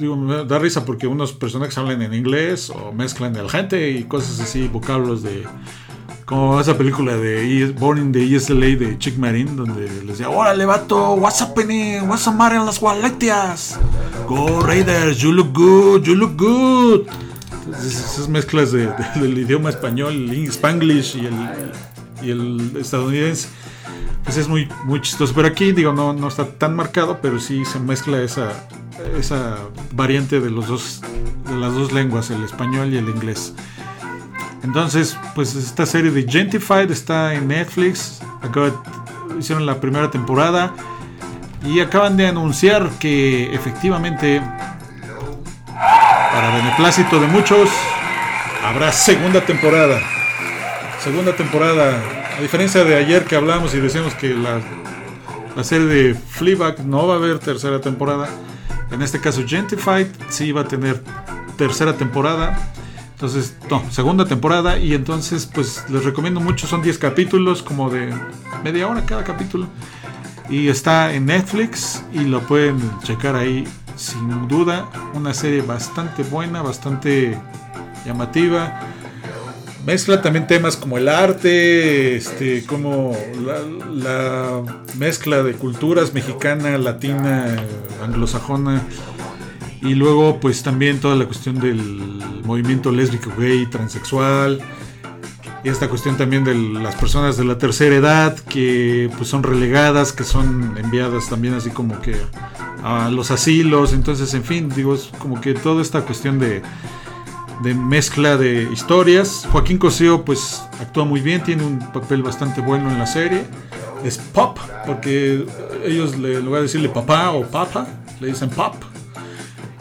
[0.00, 4.04] digo, me da risa porque unos personajes hablan en inglés o mezclan el gente y
[4.04, 5.44] cosas así, vocablos de...
[6.24, 10.64] Como esa película de Born in the ESLA de Chick Marin, donde les decía, órale
[10.64, 13.80] vato, what's happening, what's the matter en las Gualetias?
[14.28, 17.08] Go Raiders, you look good, you look good.
[17.84, 21.34] Esas mezclas de- del idioma español, el Spanglish y el,
[22.22, 23.48] y el estadounidense,
[24.24, 25.32] pues es muy, muy chistoso.
[25.34, 28.52] Pero aquí, digo, no, no está tan marcado, pero sí se mezcla esa,
[29.18, 29.56] esa
[29.92, 31.02] variante de, los dos,
[31.48, 33.54] de las dos lenguas, el español y el inglés.
[34.62, 38.20] Entonces, pues esta serie de Gentified está en Netflix.
[38.42, 38.70] Acaba,
[39.38, 40.74] hicieron la primera temporada.
[41.64, 44.40] Y acaban de anunciar que efectivamente,
[45.66, 47.68] para beneplácito de muchos,
[48.64, 50.00] habrá segunda temporada.
[51.02, 51.98] Segunda temporada.
[52.36, 54.60] A diferencia de ayer que hablamos y decíamos que la,
[55.56, 58.28] la serie de Fleabag no va a haber tercera temporada.
[58.90, 61.02] En este caso, Gentified sí va a tener
[61.56, 62.70] tercera temporada.
[63.14, 64.78] Entonces, no, segunda temporada.
[64.78, 66.66] Y entonces, pues les recomiendo mucho.
[66.66, 68.12] Son 10 capítulos, como de
[68.62, 69.68] media hora cada capítulo.
[70.50, 74.90] Y está en Netflix y lo pueden checar ahí sin duda.
[75.14, 77.38] Una serie bastante buena, bastante
[78.04, 78.80] llamativa.
[79.86, 83.60] Mezcla también temas como el arte, este, como la,
[83.90, 87.56] la mezcla de culturas mexicana, latina,
[88.02, 88.82] anglosajona.
[89.82, 91.80] Y luego pues también toda la cuestión del
[92.44, 94.60] movimiento lésbico, gay, transexual.
[95.64, 100.24] Esta cuestión también de las personas de la tercera edad que pues son relegadas, que
[100.24, 102.16] son enviadas también así como que
[102.82, 103.92] a los asilos.
[103.94, 106.62] Entonces, en fin, digo, es como que toda esta cuestión de,
[107.62, 109.46] de mezcla de historias.
[109.50, 113.44] Joaquín Cosío pues actúa muy bien, tiene un papel bastante bueno en la serie.
[114.04, 115.46] Es pop, porque
[115.84, 117.86] ellos le, en lugar de decirle papá o papa,
[118.20, 118.74] le dicen pop.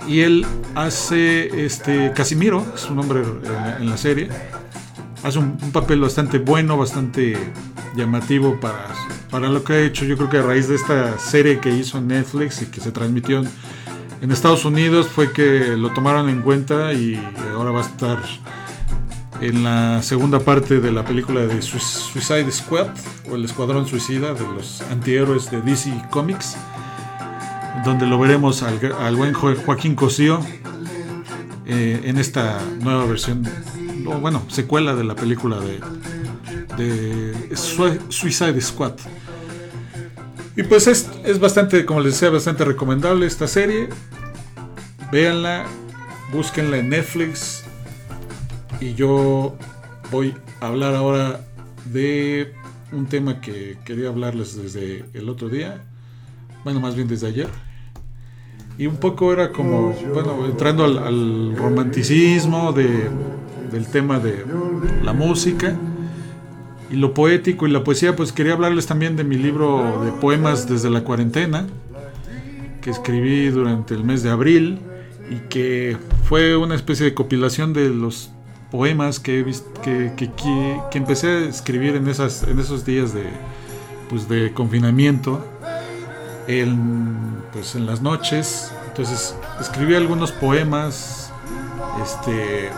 [0.07, 4.29] Y él hace este Casimiro, es su nombre en, en la serie.
[5.23, 7.37] Hace un, papel bastante bueno, bastante
[7.95, 8.87] llamativo para,
[9.29, 10.05] para lo que ha hecho.
[10.05, 13.39] Yo creo que a raíz de esta serie que hizo Netflix y que se transmitió
[13.39, 13.49] en,
[14.21, 17.15] en Estados Unidos fue que lo tomaron en cuenta y
[17.53, 18.19] ahora va a estar
[19.41, 22.89] en la segunda parte de la película de Suicide Squad
[23.31, 26.57] o el Escuadrón Suicida de los antihéroes de DC Comics,
[27.85, 30.41] donde lo veremos al, buen Joaquín Cosío
[31.65, 33.47] eh, en esta nueva versión,
[34.21, 35.59] bueno, secuela de la película
[36.77, 38.93] de Suicide Squad.
[40.59, 43.87] Y pues es, es bastante, como les decía, bastante recomendable esta serie.
[45.09, 45.65] Véanla,
[46.33, 47.63] búsquenla en Netflix.
[48.81, 49.55] Y yo
[50.11, 51.39] voy a hablar ahora
[51.85, 52.51] de
[52.91, 55.81] un tema que quería hablarles desde el otro día.
[56.65, 57.47] Bueno, más bien desde ayer.
[58.77, 63.09] Y un poco era como, bueno, entrando al, romanticismo de,
[63.71, 64.43] del tema de
[65.03, 65.73] la música
[66.89, 70.67] y lo poético y la poesía, pues quería hablarles también de mi libro de poemas
[70.67, 71.67] desde la cuarentena,
[72.81, 74.79] que escribí durante el mes de abril
[75.29, 78.31] y que fue una especie de compilación de los
[78.71, 79.45] poemas que,
[79.83, 80.31] que, que,
[80.91, 83.23] que, empecé a escribir en, esas, en esos días de,
[84.09, 85.45] pues de confinamiento,
[86.47, 87.15] en,
[87.53, 88.71] pues en las noches.
[88.87, 91.31] Entonces escribí algunos poemas,
[92.03, 92.69] este,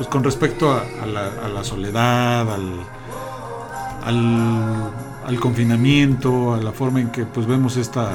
[0.00, 2.80] pues con respecto a, la, soledad, al,
[5.26, 8.10] al, confinamiento, a la forma en que pues vemos esta,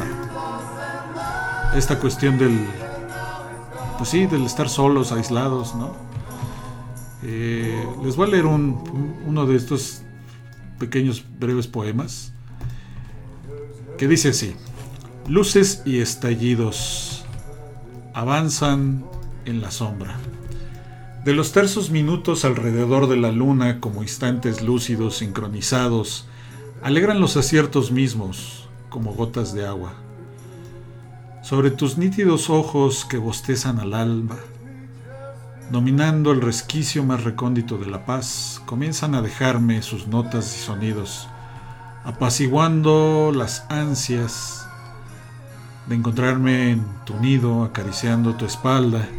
[1.75, 2.59] esta cuestión del,
[3.99, 5.95] pues sí, del estar solos, aislados, ¿no?
[7.21, 10.01] Eh, les voy a leer uno de estos
[10.79, 12.33] pequeños breves poemas
[13.99, 14.55] que dice así,
[15.27, 17.25] luces y estallidos
[18.15, 19.05] avanzan
[19.45, 20.17] en la sombra
[21.26, 26.28] de los tersos minutos alrededor de la luna como instantes lúcidos sincronizados,
[26.84, 29.95] alegran los aciertos mismos como gotas de agua.
[31.41, 34.38] Sobre tus nítidos ojos que bostezan al alma,
[35.71, 41.28] dominando el resquicio más recóndito de la paz, comienzan a dejarme sus notas y sonidos,
[42.03, 44.69] apaciguando las ansias
[45.88, 49.09] de encontrarme en tu nido, acariciando tu espalda,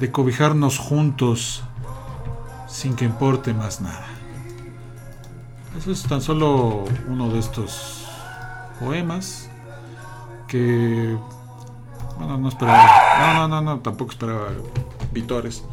[0.00, 1.62] de cobijarnos juntos
[2.68, 4.06] sin que importe más nada.
[5.76, 8.06] Eso es tan solo uno de estos
[8.80, 9.50] poemas
[10.46, 11.16] que,
[12.16, 12.84] bueno, no esperaba,
[13.18, 14.48] no, no, no, no tampoco esperaba
[15.12, 15.64] vitores,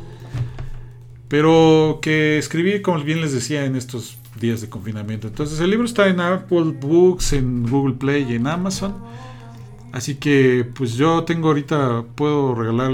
[1.27, 5.27] pero que escribí, como bien les decía, en estos días de confinamiento.
[5.27, 8.95] Entonces el libro está en Apple Books, en Google Play y en Amazon.
[9.91, 12.91] Así que pues yo tengo ahorita, puedo regalar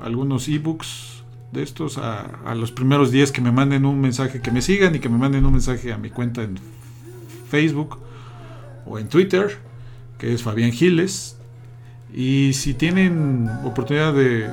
[0.00, 4.62] algunos ebooks de estos a, los primeros días que me manden un mensaje, que me
[4.62, 6.58] sigan y que me manden un mensaje a mi cuenta en
[7.48, 7.98] Facebook
[8.84, 9.58] o en Twitter,
[10.18, 11.38] que es Fabián Giles.
[12.12, 14.50] Y si tienen oportunidad de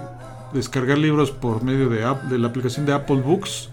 [0.53, 3.69] descargar libros por medio de, de la aplicación de Apple Books,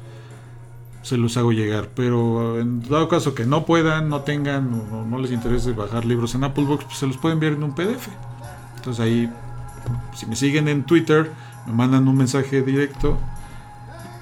[1.02, 1.88] se los hago llegar.
[1.94, 6.34] Pero en dado caso que no puedan, no tengan o no les interese bajar libros
[6.34, 8.08] en Apple Books, pues se los pueden enviar en un PDF.
[8.76, 9.30] Entonces ahí,
[10.14, 11.30] si me siguen en Twitter,
[11.66, 13.18] me mandan un mensaje directo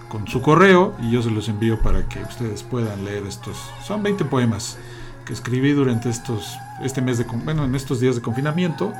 [0.08, 3.56] con su correo y yo se los envío para que ustedes puedan leer estos.
[3.82, 4.78] Son 20 poemas
[5.24, 8.92] que escribí durante estos este mes de bueno, en estos días de confinamiento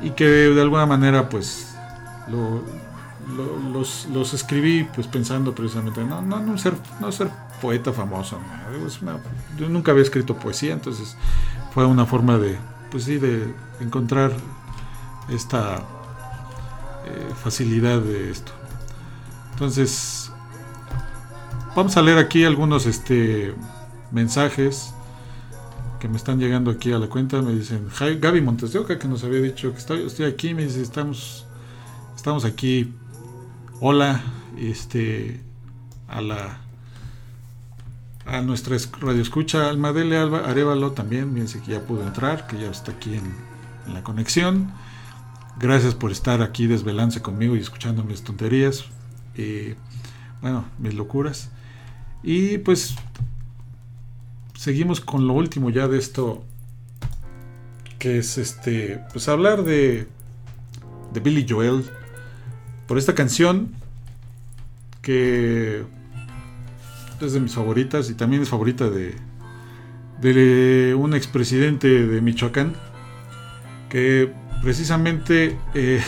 [0.00, 1.74] y que de alguna manera pues
[2.28, 7.30] los, escribí pues pensando precisamente no no no ser no ser
[7.60, 8.38] poeta famoso
[9.58, 11.16] yo nunca había escrito poesía entonces
[11.72, 12.58] fue una forma de
[12.90, 14.32] pues sí de encontrar
[15.28, 15.82] esta
[17.06, 18.52] eh, facilidad de esto.
[19.52, 20.30] Entonces,
[21.76, 23.54] vamos a leer aquí algunos este,
[24.10, 24.94] mensajes
[26.00, 27.40] que me están llegando aquí a la cuenta.
[27.42, 27.88] Me dicen,
[28.20, 30.54] Gaby Montes de Oca, que nos había dicho que estoy, estoy aquí.
[30.54, 31.46] Me dice, estamos,
[32.16, 32.92] estamos aquí.
[33.80, 34.20] Hola,
[34.58, 35.40] este,
[36.08, 36.60] a la
[38.26, 42.92] a nuestra radio escucha Almadele Arevalo también, piense que ya pudo entrar, que ya está
[42.92, 44.72] aquí en la conexión.
[45.58, 48.84] Gracias por estar aquí desvelándose conmigo y escuchando mis tonterías.
[49.36, 49.74] y
[50.40, 51.50] bueno, mis locuras.
[52.22, 52.96] Y pues
[54.54, 56.44] seguimos con lo último ya de esto.
[57.98, 59.00] Que es este.
[59.12, 60.06] Pues hablar de.
[61.12, 61.84] De Billy Joel.
[62.86, 63.72] Por esta canción.
[65.00, 65.84] Que.
[67.20, 68.10] Es de mis favoritas.
[68.10, 69.14] Y también es favorita de.
[70.20, 72.74] De un expresidente de Michoacán.
[73.88, 74.32] Que
[74.64, 76.02] precisamente eh,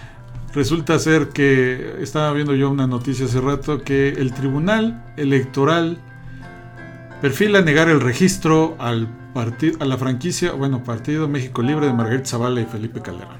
[0.54, 5.98] resulta ser que estaba viendo yo una noticia hace rato que el Tribunal Electoral
[7.22, 9.08] perfila negar el registro al
[9.78, 13.38] a la franquicia, bueno, Partido México Libre de Margarita Zavala y Felipe Calderón.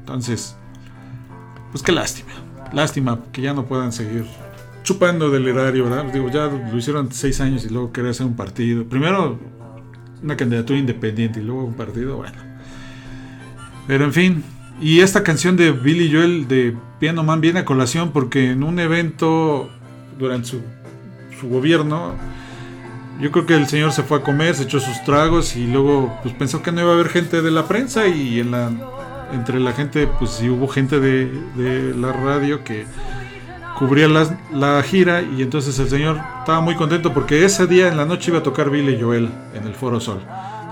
[0.00, 0.56] Entonces,
[1.70, 2.32] pues qué lástima.
[2.72, 4.26] Lástima que ya no puedan seguir
[4.82, 6.12] chupando del erario, ¿verdad?
[6.12, 8.84] Digo, ya lo hicieron seis años y luego quería hacer un partido.
[8.84, 9.38] Primero
[10.20, 12.51] una candidatura independiente y luego un partido, bueno.
[13.86, 14.44] Pero en fin,
[14.80, 18.78] y esta canción de Billy Joel de Piano Man viene a colación porque en un
[18.78, 19.70] evento
[20.18, 20.60] durante su,
[21.40, 22.14] su gobierno,
[23.20, 26.18] yo creo que el señor se fue a comer, se echó sus tragos y luego
[26.22, 28.70] pues pensó que no iba a haber gente de la prensa y en la
[29.32, 31.26] entre la gente pues sí hubo gente de,
[31.56, 32.84] de la radio que
[33.78, 37.96] cubría la, la, gira y entonces el señor estaba muy contento porque ese día en
[37.96, 40.20] la noche iba a tocar Billy Joel en el Foro Sol.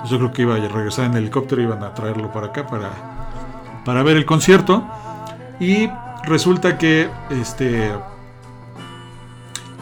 [0.08, 2.90] Yo creo que iba a regresar en helicóptero, iban a traerlo para acá para,
[3.84, 4.84] para ver el concierto.
[5.58, 5.90] Y
[6.24, 7.92] resulta que este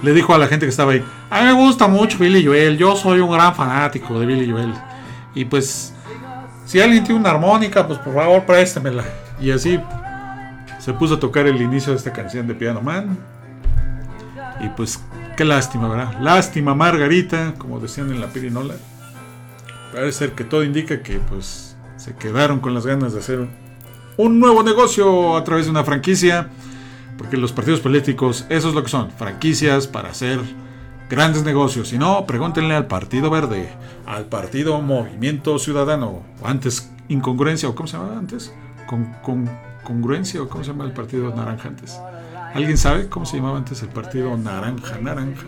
[0.02, 2.78] le dijo a la gente que estaba ahí, a mí me gusta mucho Billy Joel,
[2.78, 4.72] yo soy un gran fanático de Billy Joel.
[5.34, 5.92] Y pues,
[6.64, 9.04] si alguien tiene una armónica, pues por favor préstemela.
[9.40, 9.80] Y así
[10.78, 13.18] se puso a tocar el inicio de esta canción de Piano Man.
[14.60, 15.00] Y pues,
[15.36, 16.20] qué lástima, ¿verdad?
[16.20, 18.74] Lástima, Margarita, como decían en la pirinola.
[19.92, 23.48] Parece ser que todo indica que pues se quedaron con las ganas de hacer
[24.16, 26.50] un nuevo negocio a través de una franquicia.
[27.16, 30.38] Porque los partidos políticos, eso es lo que son, franquicias para hacer
[31.10, 31.88] grandes negocios.
[31.88, 33.70] Si no, pregúntenle al Partido Verde,
[34.06, 38.52] al Partido Movimiento Ciudadano, o antes Incongruencia, o ¿cómo se llamaba antes?
[38.86, 39.50] Con, con,
[39.82, 41.98] congruencia, o ¿cómo se llama el Partido Naranja antes?
[42.54, 44.98] ¿Alguien sabe cómo se llamaba antes el Partido Naranja?
[44.98, 45.46] Naranja.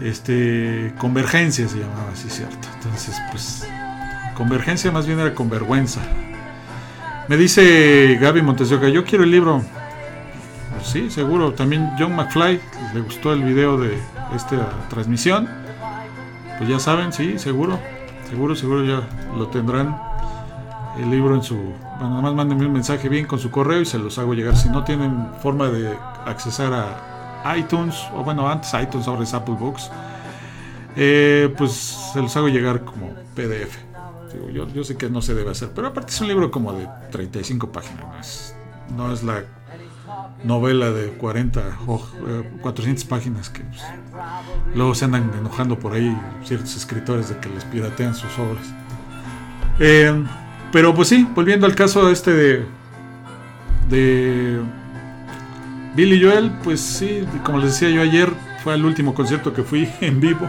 [0.00, 2.68] Este, Convergencia se llamaba, sí, cierto.
[2.74, 3.66] Entonces, pues,
[4.34, 6.00] Convergencia más bien era con vergüenza.
[7.28, 9.62] Me dice Gaby Montesioca, yo quiero el libro.
[10.74, 11.52] Pues sí, seguro.
[11.54, 12.60] También John McFly
[12.94, 13.98] le gustó el video de
[14.34, 15.48] esta transmisión.
[16.58, 17.78] Pues ya saben, sí, seguro.
[18.28, 19.02] Seguro, seguro ya
[19.36, 19.98] lo tendrán
[20.98, 21.56] el libro en su.
[21.56, 24.56] Bueno, nada más mándenme un mensaje bien con su correo y se los hago llegar.
[24.56, 27.15] Si no tienen forma de accesar a
[27.56, 29.90] iTunes, o bueno, antes iTunes, ahora es Apple Books,
[30.96, 31.72] eh, pues
[32.12, 33.78] se los hago llegar como PDF.
[34.52, 36.86] Yo, yo, sé que no se debe hacer, pero aparte es un libro como de
[37.10, 38.04] 35 páginas.
[38.06, 38.54] No es,
[38.94, 39.44] no es la
[40.44, 42.02] novela de 40 o
[42.60, 43.82] 400 páginas que pues,
[44.74, 48.64] luego se andan enojando por ahí ciertos escritores de que les piratean sus obras.
[49.78, 50.24] Eh,
[50.72, 52.66] pero pues sí, volviendo al caso este de,
[53.88, 54.60] de
[55.96, 58.30] Billy Joel, pues sí, como les decía yo ayer,
[58.62, 60.46] fue el último concierto que fui en vivo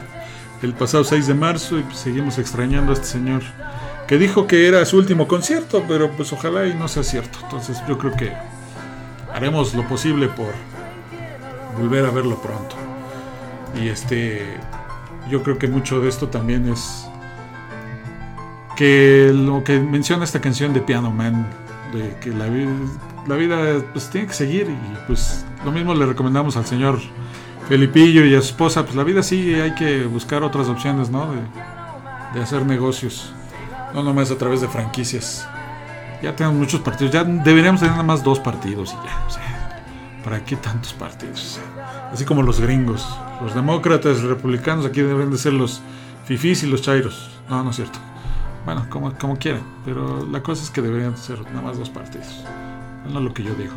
[0.62, 3.44] el pasado 6 de marzo y pues seguimos extrañando a este señor
[4.08, 7.40] que dijo que era su último concierto, pero pues ojalá y no sea cierto.
[7.44, 8.34] Entonces yo creo que
[9.34, 10.54] haremos lo posible por
[11.78, 12.76] volver a verlo pronto.
[13.82, 14.58] Y este,
[15.30, 17.08] yo creo que mucho de esto también es
[18.76, 21.48] que lo que menciona esta canción de Piano Man,
[21.94, 22.48] de que la,
[23.28, 27.00] la vida pues tiene que seguir y pues lo mismo le recomendamos al señor
[27.68, 31.32] Felipillo y a su esposa, pues la vida sigue, hay que buscar otras opciones, ¿no?
[31.32, 31.40] De,
[32.34, 33.34] de hacer negocios,
[33.94, 35.48] no nomás a través de franquicias.
[36.22, 39.84] Ya tenemos muchos partidos, ya deberíamos tener nada más dos partidos y ya, o sea,
[40.24, 41.60] ¿para qué tantos partidos?
[42.12, 43.06] Así como los gringos,
[43.42, 45.82] los demócratas, los republicanos, aquí deben de ser los
[46.26, 47.30] fifís y los chairos.
[47.50, 48.00] No, no es cierto.
[48.66, 52.44] Bueno, como, como quieran, pero la cosa es que deberían ser nada más dos partidos.
[53.12, 53.74] No lo que yo digo.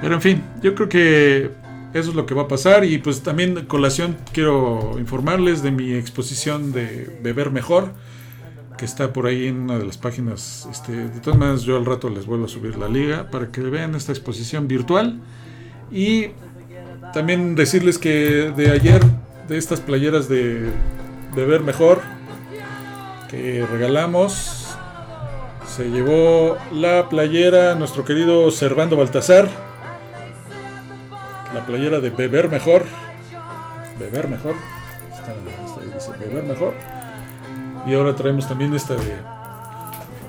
[0.00, 1.50] Pero en fin, yo creo que
[1.94, 5.94] eso es lo que va a pasar y pues también colación quiero informarles de mi
[5.94, 7.92] exposición de Beber Mejor
[8.76, 11.86] que está por ahí en una de las páginas este, de todas maneras yo al
[11.86, 15.18] rato les vuelvo a subir la liga para que vean esta exposición virtual
[15.90, 16.28] y
[17.14, 19.02] también decirles que de ayer
[19.48, 20.70] de estas playeras de
[21.34, 22.02] Beber Mejor
[23.30, 24.67] que regalamos
[25.78, 29.48] se llevó la playera nuestro querido Servando Baltasar
[31.54, 32.82] la playera de Beber Mejor.
[33.96, 34.56] Beber Mejor.
[36.18, 36.74] Beber Mejor.
[37.86, 39.18] Y ahora traemos también esta de,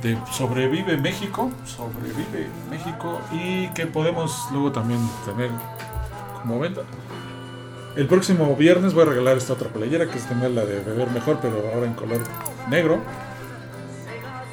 [0.04, 1.50] de Sobrevive México.
[1.66, 3.20] Sobrevive México.
[3.32, 5.50] Y que podemos luego también tener
[6.44, 6.82] como venta.
[7.96, 11.10] El próximo viernes voy a regalar esta otra playera que es también la de Beber
[11.10, 12.22] Mejor, pero ahora en color
[12.70, 13.00] negro.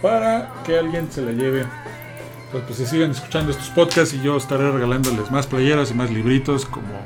[0.07, 1.65] Para que alguien se la lleve
[2.53, 6.13] pues, pues se sigan escuchando estos podcasts y yo estaré regalándoles más playeras y más
[6.13, 7.01] libritos como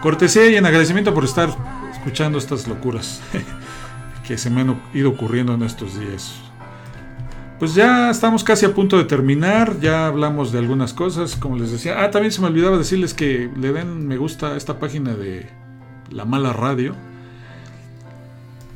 [0.00, 1.48] cortesía y en agradecimiento por estar
[1.90, 3.20] escuchando estas locuras
[4.24, 6.32] que se me han ido ocurriendo en estos días.
[7.58, 11.72] Pues ya estamos casi a punto de terminar, ya hablamos de algunas cosas, como les
[11.72, 12.04] decía.
[12.04, 15.48] Ah, también se me olvidaba decirles que le den me gusta a esta página de
[16.08, 16.94] La Mala Radio.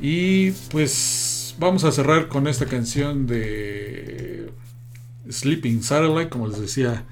[0.00, 4.50] Y pues vamos a cerrar con esta canción de
[5.30, 7.04] Sleeping Satellite, como les decía.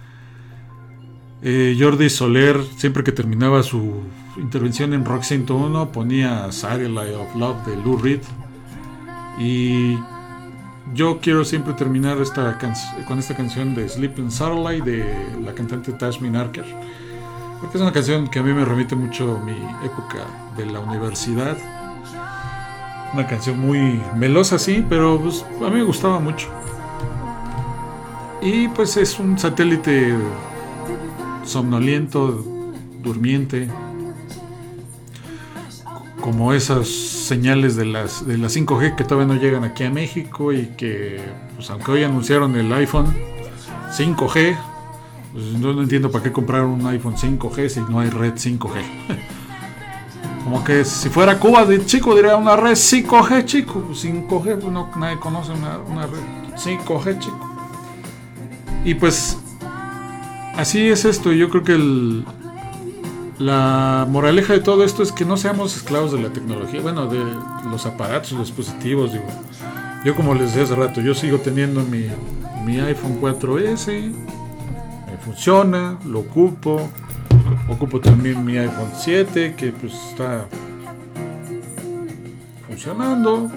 [1.43, 4.03] Eh, Jordi Soler, siempre que terminaba su
[4.39, 8.21] intervención en Rock 101, ponía Satellite of Love de Lou Reed.
[9.39, 9.99] Y
[10.95, 12.59] yo quiero siempre terminar esta
[13.07, 16.65] con esta canción de Sleeping Satellite de la cantante Tashmin Arker.
[17.61, 20.27] Porque es una canción que a mí me remite mucho a mi época
[20.57, 21.57] de la universidad.
[23.15, 26.49] Una canción muy melosa, sí, pero pues, a mí me gustaba mucho.
[28.43, 30.13] Y pues es un satélite
[31.45, 32.45] somnoliento,
[33.05, 33.69] durmiente,
[36.21, 40.53] como esas señales de las, de las 5G que todavía no llegan aquí a México
[40.53, 41.21] y que,
[41.55, 43.15] pues aunque hoy anunciaron el iPhone
[43.97, 44.57] 5G,
[45.33, 48.73] pues no entiendo para qué comprar un iPhone 5G si no hay red 5G.
[50.45, 53.89] Como que si fuera Cuba de chico diría una red 5G chico.
[53.93, 56.21] 5G, pues no, nadie conoce una, una red
[56.55, 57.51] 5G chico.
[58.85, 59.39] Y pues
[60.55, 61.33] así es esto.
[61.33, 62.27] Yo creo que el,
[63.39, 67.21] la moraleja de todo esto es que no seamos esclavos de la tecnología, bueno, de
[67.71, 69.13] los aparatos, los dispositivos.
[69.13, 69.25] Digo.
[70.05, 72.07] Yo como les decía hace rato, yo sigo teniendo mi,
[72.67, 74.13] mi iPhone 4S,
[75.07, 76.91] me funciona, lo ocupo.
[77.69, 80.47] Ocupo también mi iPhone 7 que pues está
[82.67, 83.51] funcionando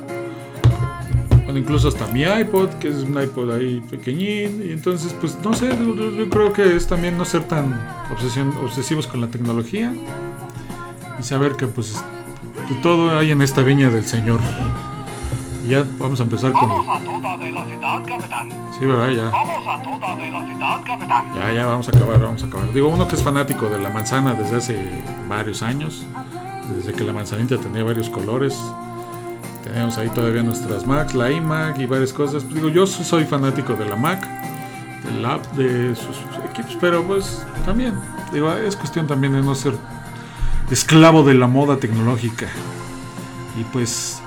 [1.55, 4.63] incluso hasta mi iPod, que es un iPod ahí pequeñín.
[4.67, 7.79] Y entonces, pues no sé, yo, creo que es también no ser tan
[8.11, 9.93] obsesión, obsesivos con la tecnología
[11.19, 11.95] y saber que pues
[12.81, 14.39] todo hay en esta viña del Señor.
[15.68, 16.70] Ya vamos a empezar con...
[18.80, 19.09] Sí, ¿verdad?
[19.09, 19.32] Ya.
[21.36, 22.74] Ya, ya, vamos a acabar, vamos a acabar.
[22.74, 26.05] Digo, uno que es fanático de la manzana desde hace varios años,
[26.76, 28.57] desde que la manzanita tenía varios colores
[29.68, 32.43] tenemos ahí todavía nuestras Macs, la iMac y varias cosas.
[32.43, 34.26] Pues digo, yo soy fanático de la Mac,
[35.03, 36.18] del app, de sus
[36.49, 37.93] equipos, pero pues también,
[38.32, 39.74] digo, es cuestión también de no ser
[40.72, 42.47] esclavo de la moda tecnológica.
[43.59, 44.22] Y pues,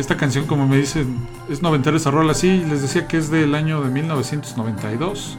[0.00, 3.54] esta canción, como me dicen, es noventera esa rola, sí, les decía que es del
[3.54, 5.36] año de 1992.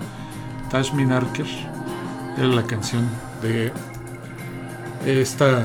[0.70, 1.46] Tashmin Arker
[2.38, 3.08] era la canción
[3.42, 3.74] de
[5.06, 5.64] esta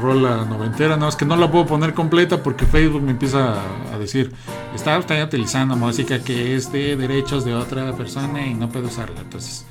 [0.00, 3.56] rola noventera, no, es que no la puedo poner completa porque Facebook me empieza
[3.92, 4.32] a decir,
[4.74, 9.20] está utilizando música que es de derechos de otra persona y no puedo usarla.
[9.20, 9.66] Entonces,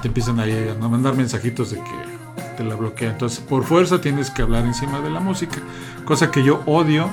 [0.00, 3.10] te empiezan a, a mandar mensajitos de que te la bloquea.
[3.10, 5.58] Entonces, por fuerza tienes que hablar encima de la música,
[6.04, 7.10] cosa que yo odio.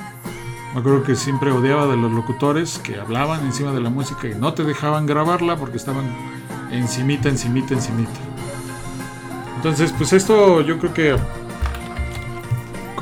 [0.74, 4.34] Me acuerdo que siempre odiaba de los locutores que hablaban encima de la música y
[4.34, 6.04] no te dejaban grabarla porque estaban
[6.70, 8.10] encimita, encimita, encimita.
[9.56, 11.16] Entonces, pues esto yo creo que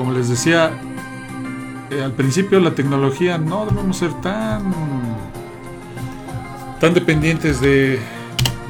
[0.01, 0.73] como les decía,
[1.91, 4.73] eh, al principio la tecnología no debemos ser tan
[6.81, 8.01] tan dependientes de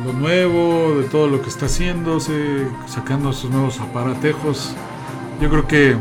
[0.04, 4.74] lo nuevo, de todo lo que está haciéndose, sacando sus nuevos aparatejos.
[5.40, 5.96] Yo creo que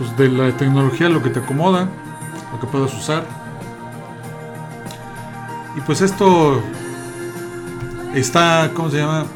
[0.00, 1.86] pues de la tecnología lo que te acomoda,
[2.50, 3.22] lo que puedas usar.
[5.76, 6.62] Y pues esto
[8.14, 9.26] está, ¿cómo se llama?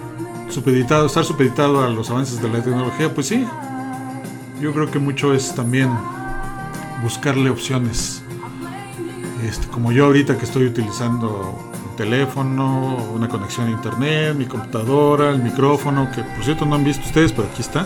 [0.49, 3.47] Supeditado, estar supeditado a los avances de la tecnología, pues sí,
[4.59, 5.91] yo creo que mucho es también
[7.03, 8.23] buscarle opciones.
[9.47, 11.59] Este, como yo ahorita que estoy utilizando
[11.91, 16.85] un teléfono, una conexión a internet, mi computadora, el micrófono, que por cierto no han
[16.85, 17.85] visto ustedes, pero aquí está.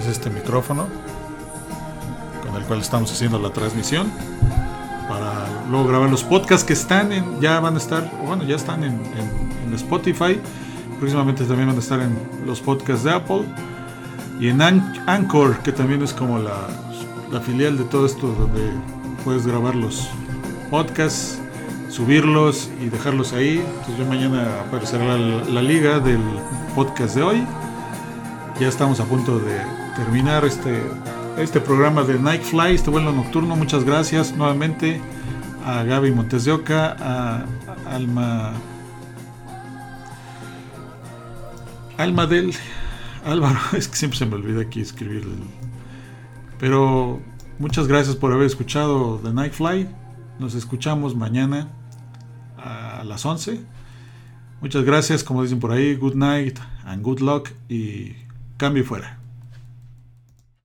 [0.00, 0.88] Es este micrófono
[2.66, 4.10] cual estamos haciendo la transmisión
[5.08, 8.84] para luego grabar los podcasts que están en, ya van a estar, bueno, ya están
[8.84, 9.00] en,
[9.74, 10.40] Spotify.
[10.98, 13.42] Próximamente también van a estar en los podcasts de Apple
[14.40, 16.54] y en Anchor, que también es como la,
[17.40, 18.70] filial de todo esto, donde
[19.22, 20.08] puedes grabar los
[20.70, 21.38] podcasts,
[21.90, 23.58] subirlos y dejarlos ahí.
[23.58, 26.22] Entonces yo mañana aparecerá la, liga del
[26.74, 27.46] podcast de hoy.
[28.58, 29.60] Ya estamos a punto de
[29.96, 30.80] terminar este,
[31.38, 33.56] este programa de Nightfly, este vuelo nocturno.
[33.56, 35.00] Muchas gracias nuevamente
[35.64, 37.44] a Gaby Montes de Oca, a
[37.86, 38.52] Alma
[41.98, 42.54] Alma del
[43.24, 45.26] Álvaro, es que siempre se me olvida aquí escribir.
[46.58, 47.20] Pero
[47.58, 49.88] muchas gracias por haber escuchado The Nightfly.
[50.38, 51.68] Nos escuchamos mañana
[52.58, 53.60] a las 11.
[54.60, 58.14] Muchas gracias, como dicen por ahí, good night and good luck y
[58.56, 59.25] cambio fuera.